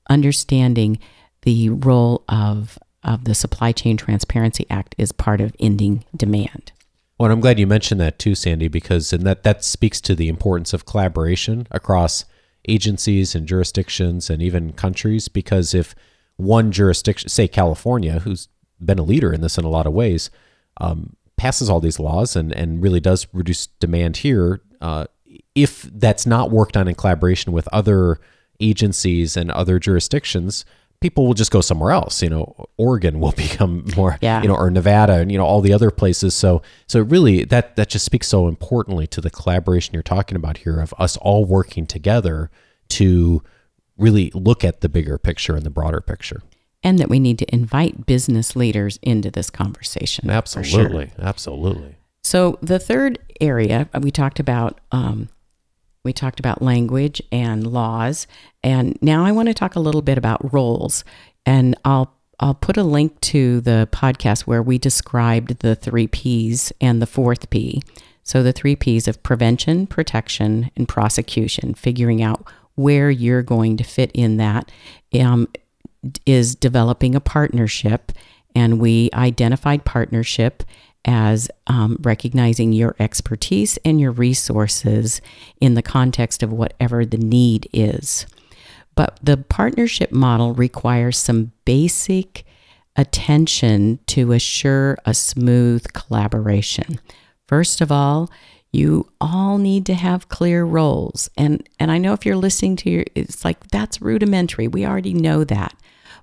understanding 0.10 1.00
the 1.42 1.70
role 1.70 2.24
of, 2.30 2.80
of 3.04 3.26
the 3.26 3.36
Supply 3.36 3.72
Chain 3.72 3.98
Transparency 3.98 4.66
Act 4.70 4.96
is 4.98 5.12
part 5.12 5.42
of 5.42 5.56
ending 5.60 6.06
demand. 6.16 6.72
Well, 7.18 7.32
I'm 7.32 7.42
glad 7.42 7.60
you 7.60 7.68
mentioned 7.68 8.00
that 8.02 8.20
too, 8.20 8.36
Sandy, 8.36 8.68
because 8.68 9.14
and 9.14 9.24
that, 9.24 9.44
that 9.44 9.64
speaks 9.64 10.02
to 10.02 10.16
the 10.16 10.30
importance 10.30 10.74
of 10.74 10.86
collaboration 10.86 11.68
across 11.72 12.26
agencies 12.68 13.36
and 13.36 13.48
jurisdictions 13.48 14.30
and 14.30 14.42
even 14.42 14.74
countries. 14.74 15.28
Because 15.28 15.74
if 15.74 15.96
one 16.38 16.72
jurisdiction, 16.72 17.30
say 17.30 17.48
California, 17.48 18.20
who's 18.20 18.48
been 18.84 19.00
a 19.00 19.04
leader 19.04 19.32
in 19.32 19.42
this 19.42 19.58
in 19.58 19.66
a 19.66 19.70
lot 19.70 19.86
of 19.88 19.94
ways, 19.94 20.30
um, 20.78 21.16
passes 21.38 21.70
all 21.70 21.80
these 21.80 22.00
laws 22.00 22.36
and, 22.36 22.52
and 22.54 22.82
really 22.82 23.00
does 23.00 23.28
reduce 23.34 23.68
demand 23.68 24.18
here, 24.18 24.62
uh, 24.82 25.06
if 25.56 25.84
that's 25.84 26.26
not 26.26 26.52
worked 26.52 26.78
on 26.78 26.88
in 26.88 26.96
collaboration 26.96 27.52
with 27.52 27.68
other 27.72 28.20
agencies 28.60 29.36
and 29.36 29.52
other 29.52 29.80
jurisdictions, 29.80 30.66
people 31.04 31.28
will 31.28 31.34
just 31.34 31.52
go 31.52 31.60
somewhere 31.60 31.92
else. 31.92 32.24
You 32.24 32.30
know, 32.30 32.66
Oregon 32.78 33.20
will 33.20 33.32
become 33.46 33.86
more, 33.98 34.18
yeah. 34.22 34.42
you 34.42 34.48
know, 34.48 34.56
or 34.56 34.72
Nevada 34.72 35.16
and 35.16 35.32
you 35.32 35.38
know 35.38 35.46
all 35.46 35.62
the 35.62 35.74
other 35.74 35.92
places. 35.92 36.34
So, 36.34 36.64
so 36.88 37.02
really 37.02 37.44
that 37.44 37.76
that 37.76 37.90
just 37.90 38.06
speaks 38.06 38.28
so 38.28 38.48
importantly 38.48 39.06
to 39.08 39.22
the 39.22 39.30
collaboration 39.30 39.94
you're 39.94 40.02
talking 40.02 40.36
about 40.36 40.58
here 40.58 40.80
of 40.80 40.94
us 40.98 41.18
all 41.18 41.46
working 41.46 41.86
together 41.86 42.50
to 42.90 43.44
really 43.98 44.32
look 44.34 44.64
at 44.64 44.82
the 44.82 44.90
bigger 44.90 45.18
picture 45.18 45.56
and 45.56 45.64
the 45.64 45.70
broader 45.70 46.02
picture 46.02 46.42
and 46.84 46.98
that 47.00 47.10
we 47.10 47.20
need 47.20 47.38
to 47.40 47.54
invite 47.54 48.06
business 48.06 48.56
leaders 48.56 48.98
into 49.02 49.30
this 49.30 49.50
conversation. 49.50 50.30
Absolutely, 50.30 51.08
sure. 51.08 51.26
absolutely. 51.26 51.96
So 52.24 52.58
the 52.62 52.80
third 52.80 53.20
area 53.42 53.90
uh, 53.94 54.00
we 54.02 54.10
talked 54.10 54.40
about, 54.40 54.80
um, 54.92 55.30
we 56.04 56.14
talked 56.14 56.40
about 56.40 56.62
language 56.62 57.22
and 57.32 57.68
laws, 57.68 58.26
and 58.64 58.98
now 59.02 59.26
I 59.26 59.32
want 59.32 59.48
to 59.48 59.54
talk 59.54 59.76
a 59.76 59.80
little 59.80 60.02
bit 60.02 60.18
about 60.18 60.54
roles, 60.54 61.04
and 61.46 61.76
I'll 61.84 62.14
I'll 62.40 62.56
put 62.56 62.78
a 62.78 62.84
link 62.84 63.20
to 63.22 63.62
the 63.62 63.88
podcast 63.92 64.42
where 64.42 64.64
we 64.64 64.78
described 64.78 65.60
the 65.60 65.76
three 65.76 66.08
P's 66.08 66.74
and 66.82 67.02
the 67.02 67.08
fourth 67.08 67.50
P. 67.50 67.82
So 68.24 68.42
the 68.42 68.54
three 68.54 68.76
P's 68.76 69.08
of 69.08 69.22
prevention, 69.22 69.86
protection, 69.88 70.72
and 70.76 70.88
prosecution, 70.88 71.74
figuring 71.74 72.22
out 72.22 72.46
where 72.76 73.10
you're 73.10 73.44
going 73.44 73.78
to 73.78 73.84
fit 73.84 74.12
in 74.14 74.38
that. 74.38 74.72
Um, 75.20 75.48
is 76.26 76.56
developing 76.56 77.16
a 77.16 77.22
partnership, 77.22 78.12
and 78.56 78.80
we 78.80 79.10
identified 79.14 79.86
partnership 79.86 80.64
as 81.06 81.50
um, 81.68 81.98
recognizing 82.02 82.74
your 82.74 82.96
expertise 83.00 83.78
and 83.86 84.00
your 84.00 84.12
resources 84.12 85.22
in 85.60 85.74
the 85.74 85.82
context 85.82 86.44
of 86.44 86.52
whatever 86.52 87.06
the 87.06 87.18
need 87.18 87.68
is. 87.74 88.26
But 88.96 89.20
the 89.22 89.38
partnership 89.38 90.12
model 90.12 90.54
requires 90.54 91.18
some 91.18 91.52
basic 91.66 92.46
attention 92.96 94.00
to 94.08 94.32
assure 94.34 94.98
a 95.06 95.14
smooth 95.14 95.92
collaboration. 95.94 97.00
First 97.48 97.82
of 97.82 97.92
all, 97.92 98.30
you 98.72 99.10
all 99.22 99.58
need 99.58 99.86
to 99.86 99.94
have 99.94 100.30
clear 100.30 100.64
roles. 100.64 101.30
And 101.38 101.68
and 101.80 101.92
I 101.92 101.98
know 101.98 102.14
if 102.14 102.26
you're 102.26 102.36
listening 102.36 102.76
to 102.78 102.90
your 102.90 103.06
it's 103.16 103.46
like 103.46 103.68
that's 103.68 104.02
rudimentary. 104.02 104.68
We 104.68 104.86
already 104.86 105.14
know 105.14 105.44
that. 105.44 105.76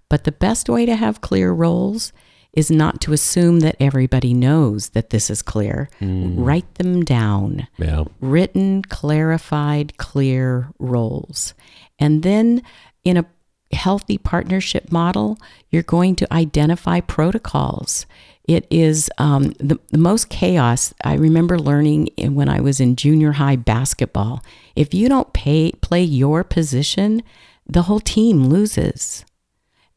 But 0.08 0.24
the 0.24 0.32
best 0.32 0.68
way 0.68 0.86
to 0.86 0.96
have 0.96 1.20
clear 1.20 1.52
roles 1.52 2.12
is 2.52 2.70
not 2.70 3.00
to 3.00 3.12
assume 3.12 3.60
that 3.60 3.76
everybody 3.78 4.34
knows 4.34 4.90
that 4.90 5.10
this 5.10 5.30
is 5.30 5.40
clear. 5.40 5.88
Mm. 6.00 6.34
Write 6.36 6.74
them 6.74 7.04
down. 7.04 7.68
Yeah. 7.78 8.04
Written, 8.20 8.82
clarified, 8.82 9.96
clear 9.98 10.72
roles. 10.80 11.54
And 12.00 12.24
then 12.24 12.62
in 13.04 13.16
a 13.16 13.26
healthy 13.72 14.18
partnership 14.18 14.90
model, 14.90 15.38
you're 15.70 15.82
going 15.84 16.16
to 16.16 16.32
identify 16.32 17.00
protocols. 17.00 18.06
It 18.44 18.66
is 18.68 19.08
um, 19.18 19.52
the, 19.60 19.78
the 19.90 19.98
most 19.98 20.28
chaos. 20.28 20.92
I 21.04 21.14
remember 21.14 21.56
learning 21.56 22.08
when 22.18 22.48
I 22.48 22.60
was 22.60 22.80
in 22.80 22.96
junior 22.96 23.32
high 23.32 23.54
basketball. 23.54 24.42
If 24.74 24.92
you 24.92 25.08
don't 25.08 25.32
pay, 25.32 25.70
play 25.82 26.02
your 26.02 26.42
position, 26.42 27.22
the 27.64 27.82
whole 27.82 28.00
team 28.00 28.48
loses. 28.48 29.24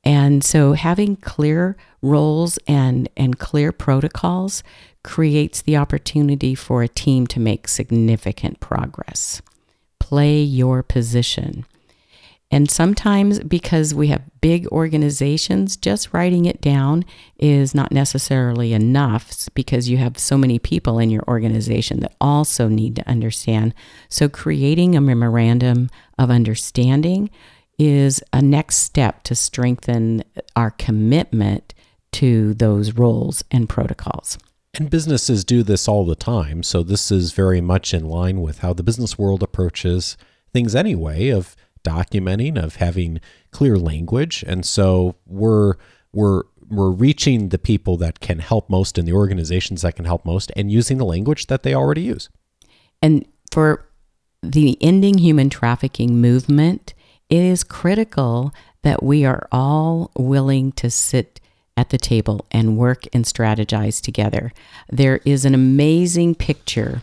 And 0.04 0.44
so 0.44 0.74
having 0.74 1.16
clear 1.16 1.76
roles 2.02 2.60
and, 2.68 3.10
and 3.18 3.40
clear 3.40 3.72
protocols 3.72 4.62
creates 5.04 5.62
the 5.62 5.78
opportunity 5.78 6.54
for 6.54 6.84
a 6.84 6.88
team 6.88 7.26
to 7.28 7.40
make 7.40 7.68
significant 7.68 8.60
progress. 8.60 9.42
Play 10.00 10.42
your 10.42 10.84
position. 10.84 11.66
And 12.54 12.70
sometimes, 12.70 13.40
because 13.40 13.96
we 13.96 14.10
have 14.10 14.22
big 14.40 14.68
organizations, 14.68 15.76
just 15.76 16.14
writing 16.14 16.46
it 16.46 16.62
down 16.62 17.04
is 17.40 17.74
not 17.74 17.92
necessarily 17.92 18.74
enough 18.74 19.50
because 19.56 19.90
you 19.90 19.98
have 19.98 20.20
so 20.20 20.38
many 20.38 20.60
people 20.60 21.00
in 21.00 21.10
your 21.10 21.24
organization 21.28 22.02
that 22.02 22.14
also 22.22 22.68
need 22.68 22.96
to 22.98 23.10
understand. 23.10 23.74
So, 24.08 24.30
creating 24.30 24.96
a 24.96 25.02
memorandum 25.02 25.90
of 26.20 26.30
understanding 26.30 27.32
is 27.80 28.22
a 28.32 28.40
next 28.40 28.78
step 28.78 29.24
to 29.24 29.34
strengthen 29.34 30.24
our 30.56 30.70
commitment 30.70 31.74
to 32.12 32.54
those 32.54 32.94
roles 32.94 33.44
and 33.50 33.68
protocols. 33.68 34.38
And 34.76 34.92
businesses 34.92 35.44
do 35.44 35.64
this 35.64 35.88
all 35.88 36.06
the 36.06 36.16
time. 36.16 36.62
So 36.62 36.84
this 36.84 37.10
is 37.10 37.32
very 37.32 37.62
much 37.62 37.96
in 37.96 38.08
line 38.08 38.42
with 38.42 38.60
how 38.60 38.74
the 38.74 38.84
business 38.84 39.18
world 39.18 39.42
approaches 39.42 40.18
things 40.52 40.76
anyway 40.76 41.30
of 41.30 41.56
documenting, 41.84 42.62
of 42.62 42.78
having 42.78 43.20
clear 43.52 43.78
language. 43.78 44.44
And 44.48 44.66
so 44.66 45.16
we're 45.26 45.76
we're 46.14 46.44
we're 46.70 46.92
reaching 46.92 47.50
the 47.50 47.58
people 47.58 47.98
that 47.98 48.20
can 48.20 48.40
help 48.40 48.70
most 48.70 48.98
in 48.98 49.06
the 49.06 49.14
organizations 49.14 49.82
that 49.82 49.96
can 49.96 50.06
help 50.06 50.26
most 50.26 50.52
and 50.56 50.72
using 50.72 50.98
the 50.98 51.06
language 51.06 51.48
that 51.48 51.64
they 51.64 51.74
already 51.74 52.02
use. 52.02 52.30
And 53.02 53.26
for 53.52 53.86
the 54.42 54.78
ending 54.82 55.18
human 55.18 55.50
trafficking 55.50 56.20
movement, 56.20 56.94
it 57.30 57.42
is 57.42 57.64
critical 57.64 58.54
that 58.84 59.04
we 59.04 59.26
are 59.26 59.48
all 59.52 60.12
willing 60.18 60.72
to 60.74 60.90
sit 60.90 61.40
at 61.76 61.90
the 61.90 61.98
table 61.98 62.46
and 62.52 62.78
work 62.78 63.04
and 63.14 63.26
strategize 63.26 64.02
together. 64.02 64.52
There 64.92 65.20
is 65.26 65.46
an 65.46 65.54
amazing 65.54 66.36
picture 66.36 67.02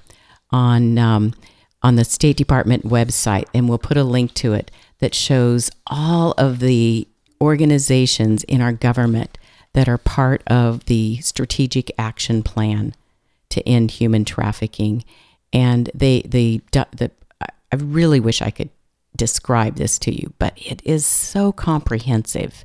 on 0.51 0.99
um, 0.99 1.35
on 1.83 1.97
the 1.97 2.05
State 2.05 2.37
Department 2.37 2.85
website, 2.85 3.47
and 3.55 3.69
we'll 3.69 3.79
put 3.79 3.97
a 3.97 4.05
link 4.05 4.35
to 4.35 4.53
it 4.53 4.71
that 4.99 5.15
shows 5.15 5.71
all 5.87 6.33
of 6.33 6.59
the 6.59 7.09
organizations 7.41 8.45
in 8.45 8.61
our 8.61 8.73
government 8.73 9.39
that 9.73 9.89
are 9.89 9.99
part 9.99 10.43
of 10.47 10.85
the 10.87 11.19
strategic 11.21 11.91
action 11.99 12.43
plan 12.43 12.95
to 13.49 13.67
end 13.69 13.93
human 13.93 14.25
trafficking. 14.25 15.05
And 15.53 15.91
they, 15.95 16.23
they, 16.23 16.61
the, 16.73 17.11
I 17.41 17.77
really 17.77 18.21
wish 18.21 18.43
I 18.43 18.51
could 18.51 18.71
describe 19.17 19.77
this 19.77 19.99
to 20.01 20.15
you, 20.15 20.33
but 20.39 20.53
it 20.57 20.83
is 20.85 21.07
so 21.07 21.53
comprehensive. 21.53 22.65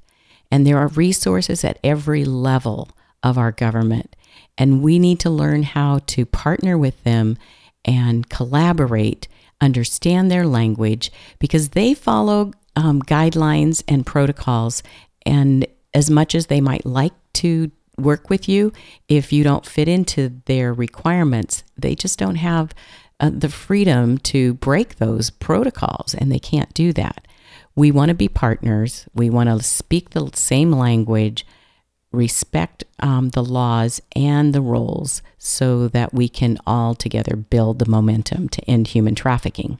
And 0.51 0.65
there 0.65 0.77
are 0.77 0.87
resources 0.89 1.63
at 1.63 1.79
every 1.83 2.25
level 2.25 2.89
of 3.23 3.37
our 3.37 3.51
government. 3.51 4.15
And 4.57 4.81
we 4.81 4.99
need 4.99 5.19
to 5.21 5.29
learn 5.29 5.63
how 5.63 5.99
to 6.07 6.25
partner 6.25 6.77
with 6.77 7.03
them 7.03 7.37
and 7.85 8.29
collaborate, 8.29 9.27
understand 9.61 10.29
their 10.29 10.45
language, 10.45 11.11
because 11.39 11.69
they 11.69 11.93
follow 11.93 12.51
um, 12.75 13.01
guidelines 13.01 13.83
and 13.87 14.05
protocols. 14.05 14.83
And 15.25 15.65
as 15.93 16.09
much 16.09 16.35
as 16.35 16.47
they 16.47 16.59
might 16.59 16.85
like 16.85 17.13
to 17.33 17.71
work 17.97 18.29
with 18.29 18.49
you, 18.49 18.73
if 19.07 19.31
you 19.31 19.43
don't 19.43 19.65
fit 19.65 19.87
into 19.87 20.41
their 20.45 20.73
requirements, 20.73 21.63
they 21.77 21.95
just 21.95 22.19
don't 22.19 22.35
have 22.35 22.73
uh, 23.19 23.31
the 23.33 23.47
freedom 23.47 24.17
to 24.17 24.55
break 24.55 24.95
those 24.95 25.29
protocols, 25.29 26.13
and 26.13 26.29
they 26.29 26.39
can't 26.39 26.73
do 26.73 26.91
that. 26.91 27.25
We 27.75 27.91
want 27.91 28.09
to 28.09 28.15
be 28.15 28.27
partners. 28.27 29.07
We 29.13 29.29
want 29.29 29.49
to 29.49 29.63
speak 29.63 30.09
the 30.09 30.29
same 30.33 30.71
language, 30.71 31.45
respect 32.15 32.83
um, 32.99 33.29
the 33.29 33.43
laws 33.43 34.01
and 34.15 34.53
the 34.53 34.61
rules 34.61 35.21
so 35.37 35.87
that 35.89 36.13
we 36.13 36.27
can 36.29 36.57
all 36.65 36.95
together 36.95 37.35
build 37.35 37.79
the 37.79 37.89
momentum 37.89 38.49
to 38.49 38.61
end 38.69 38.87
human 38.87 39.15
trafficking. 39.15 39.77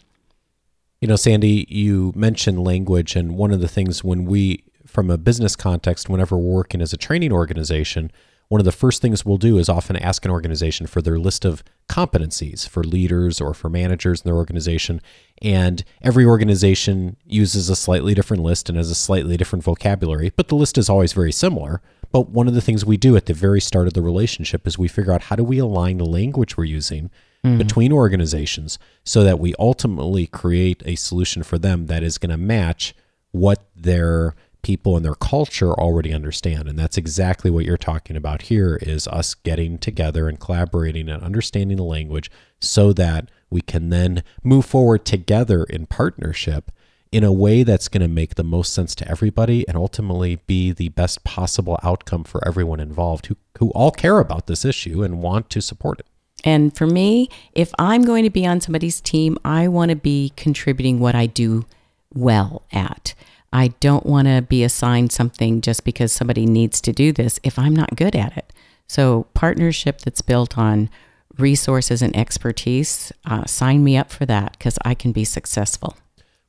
You 1.01 1.07
know, 1.07 1.15
Sandy, 1.15 1.65
you 1.69 2.13
mentioned 2.15 2.63
language, 2.63 3.15
and 3.15 3.35
one 3.35 3.51
of 3.51 3.59
the 3.59 3.67
things 3.67 4.03
when 4.03 4.25
we, 4.25 4.63
from 4.85 5.09
a 5.09 5.17
business 5.17 5.55
context, 5.55 6.09
whenever 6.09 6.37
we're 6.37 6.55
working 6.55 6.81
as 6.81 6.93
a 6.93 6.97
training 6.97 7.31
organization, 7.31 8.11
one 8.47 8.61
of 8.61 8.65
the 8.65 8.71
first 8.71 9.01
things 9.01 9.25
we'll 9.25 9.37
do 9.37 9.57
is 9.57 9.69
often 9.69 9.95
ask 9.97 10.23
an 10.23 10.31
organization 10.31 10.85
for 10.85 11.01
their 11.01 11.17
list 11.17 11.45
of 11.45 11.63
competencies 11.89 12.67
for 12.67 12.83
leaders 12.83 13.41
or 13.41 13.53
for 13.53 13.69
managers 13.69 14.21
in 14.21 14.25
their 14.25 14.37
organization. 14.37 15.01
And 15.41 15.83
every 16.01 16.25
organization 16.25 17.17
uses 17.25 17.69
a 17.69 17.75
slightly 17.75 18.13
different 18.13 18.43
list 18.43 18.69
and 18.69 18.77
has 18.77 18.91
a 18.91 18.95
slightly 18.95 19.35
different 19.35 19.63
vocabulary, 19.63 20.31
but 20.35 20.47
the 20.47 20.55
list 20.55 20.77
is 20.77 20.89
always 20.89 21.13
very 21.13 21.31
similar. 21.31 21.81
But 22.15 22.29
one 22.29 22.47
of 22.47 22.53
the 22.53 22.61
things 22.61 22.85
we 22.85 22.95
do 22.95 23.17
at 23.17 23.25
the 23.25 23.33
very 23.33 23.59
start 23.59 23.87
of 23.87 23.93
the 23.93 24.01
relationship 24.01 24.65
is 24.65 24.77
we 24.77 24.87
figure 24.87 25.11
out 25.11 25.23
how 25.23 25.35
do 25.35 25.43
we 25.43 25.57
align 25.57 25.97
the 25.97 26.05
language 26.05 26.55
we're 26.55 26.63
using 26.63 27.11
mm. 27.43 27.57
between 27.57 27.91
organizations 27.91 28.79
so 29.03 29.25
that 29.25 29.37
we 29.37 29.53
ultimately 29.59 30.25
create 30.25 30.81
a 30.85 30.95
solution 30.95 31.43
for 31.43 31.57
them 31.57 31.87
that 31.87 32.03
is 32.03 32.17
going 32.17 32.29
to 32.29 32.37
match 32.37 32.95
what 33.31 33.67
their 33.75 34.33
people 34.61 34.95
and 34.95 35.03
their 35.03 35.15
culture 35.15 35.73
already 35.73 36.13
understand 36.13 36.69
and 36.69 36.79
that's 36.79 36.97
exactly 36.97 37.51
what 37.51 37.65
you're 37.65 37.75
talking 37.75 38.15
about 38.15 38.43
here 38.43 38.79
is 38.81 39.09
us 39.09 39.33
getting 39.33 39.77
together 39.77 40.29
and 40.29 40.39
collaborating 40.39 41.09
and 41.09 41.21
understanding 41.21 41.75
the 41.75 41.83
language 41.83 42.31
so 42.61 42.93
that 42.93 43.29
we 43.49 43.59
can 43.59 43.89
then 43.89 44.23
move 44.41 44.65
forward 44.65 45.03
together 45.03 45.65
in 45.65 45.85
partnership 45.85 46.71
in 47.11 47.23
a 47.23 47.31
way 47.31 47.63
that's 47.63 47.87
going 47.87 48.01
to 48.01 48.07
make 48.07 48.35
the 48.35 48.43
most 48.43 48.73
sense 48.73 48.95
to 48.95 49.07
everybody 49.09 49.67
and 49.67 49.77
ultimately 49.77 50.37
be 50.47 50.71
the 50.71 50.89
best 50.89 51.23
possible 51.23 51.79
outcome 51.83 52.23
for 52.23 52.45
everyone 52.47 52.79
involved 52.79 53.27
who, 53.27 53.37
who 53.59 53.69
all 53.71 53.91
care 53.91 54.19
about 54.19 54.47
this 54.47 54.65
issue 54.65 55.03
and 55.03 55.21
want 55.21 55.49
to 55.49 55.61
support 55.61 55.99
it. 55.99 56.07
And 56.43 56.75
for 56.75 56.85
me, 56.85 57.29
if 57.53 57.73
I'm 57.79 58.03
going 58.03 58.23
to 58.23 58.29
be 58.29 58.45
on 58.45 58.61
somebody's 58.61 59.01
team, 59.01 59.37
I 59.43 59.67
want 59.67 59.89
to 59.89 59.95
be 59.95 60.31
contributing 60.35 60.99
what 60.99 61.15
I 61.15 61.25
do 61.25 61.65
well 62.13 62.63
at. 62.71 63.13
I 63.51 63.69
don't 63.79 64.05
want 64.05 64.27
to 64.27 64.41
be 64.41 64.63
assigned 64.63 65.11
something 65.11 65.61
just 65.61 65.85
because 65.85 66.11
somebody 66.11 66.45
needs 66.45 66.81
to 66.81 66.91
do 66.91 67.11
this 67.11 67.39
if 67.43 67.57
I'm 67.57 67.75
not 67.75 67.95
good 67.95 68.15
at 68.15 68.37
it. 68.37 68.51
So, 68.87 69.27
partnership 69.33 70.01
that's 70.01 70.21
built 70.21 70.57
on 70.57 70.89
resources 71.37 72.01
and 72.01 72.15
expertise, 72.15 73.11
uh, 73.25 73.45
sign 73.45 73.83
me 73.83 73.97
up 73.97 74.11
for 74.11 74.25
that 74.25 74.51
because 74.53 74.77
I 74.83 74.93
can 74.93 75.11
be 75.11 75.23
successful. 75.23 75.97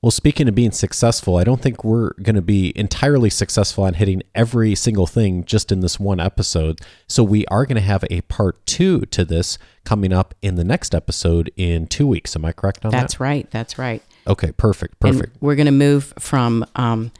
Well, 0.06 0.12
speaking 0.12 0.46
of 0.46 0.54
being 0.54 0.70
successful, 0.70 1.36
I 1.36 1.42
don't 1.42 1.60
think 1.60 1.82
we're 1.82 2.12
going 2.22 2.36
to 2.36 2.40
be 2.40 2.72
entirely 2.78 3.28
successful 3.28 3.82
on 3.82 3.94
hitting 3.94 4.22
every 4.36 4.76
single 4.76 5.08
thing 5.08 5.44
just 5.44 5.72
in 5.72 5.80
this 5.80 5.98
one 5.98 6.20
episode. 6.20 6.80
So, 7.08 7.24
we 7.24 7.44
are 7.46 7.66
going 7.66 7.74
to 7.74 7.80
have 7.80 8.04
a 8.08 8.20
part 8.20 8.64
two 8.66 9.00
to 9.06 9.24
this 9.24 9.58
coming 9.84 10.12
up 10.12 10.32
in 10.42 10.54
the 10.54 10.62
next 10.62 10.94
episode 10.94 11.50
in 11.56 11.88
two 11.88 12.06
weeks. 12.06 12.36
Am 12.36 12.44
I 12.44 12.52
correct 12.52 12.84
on 12.84 12.92
that's 12.92 13.00
that? 13.00 13.02
That's 13.02 13.20
right. 13.20 13.50
That's 13.50 13.78
right. 13.80 14.00
Okay, 14.28 14.52
perfect, 14.52 15.00
perfect. 15.00 15.32
And 15.32 15.42
we're 15.42 15.56
going 15.56 15.66
to 15.66 15.72
move 15.72 16.14
from 16.20 16.64
um, 16.76 17.10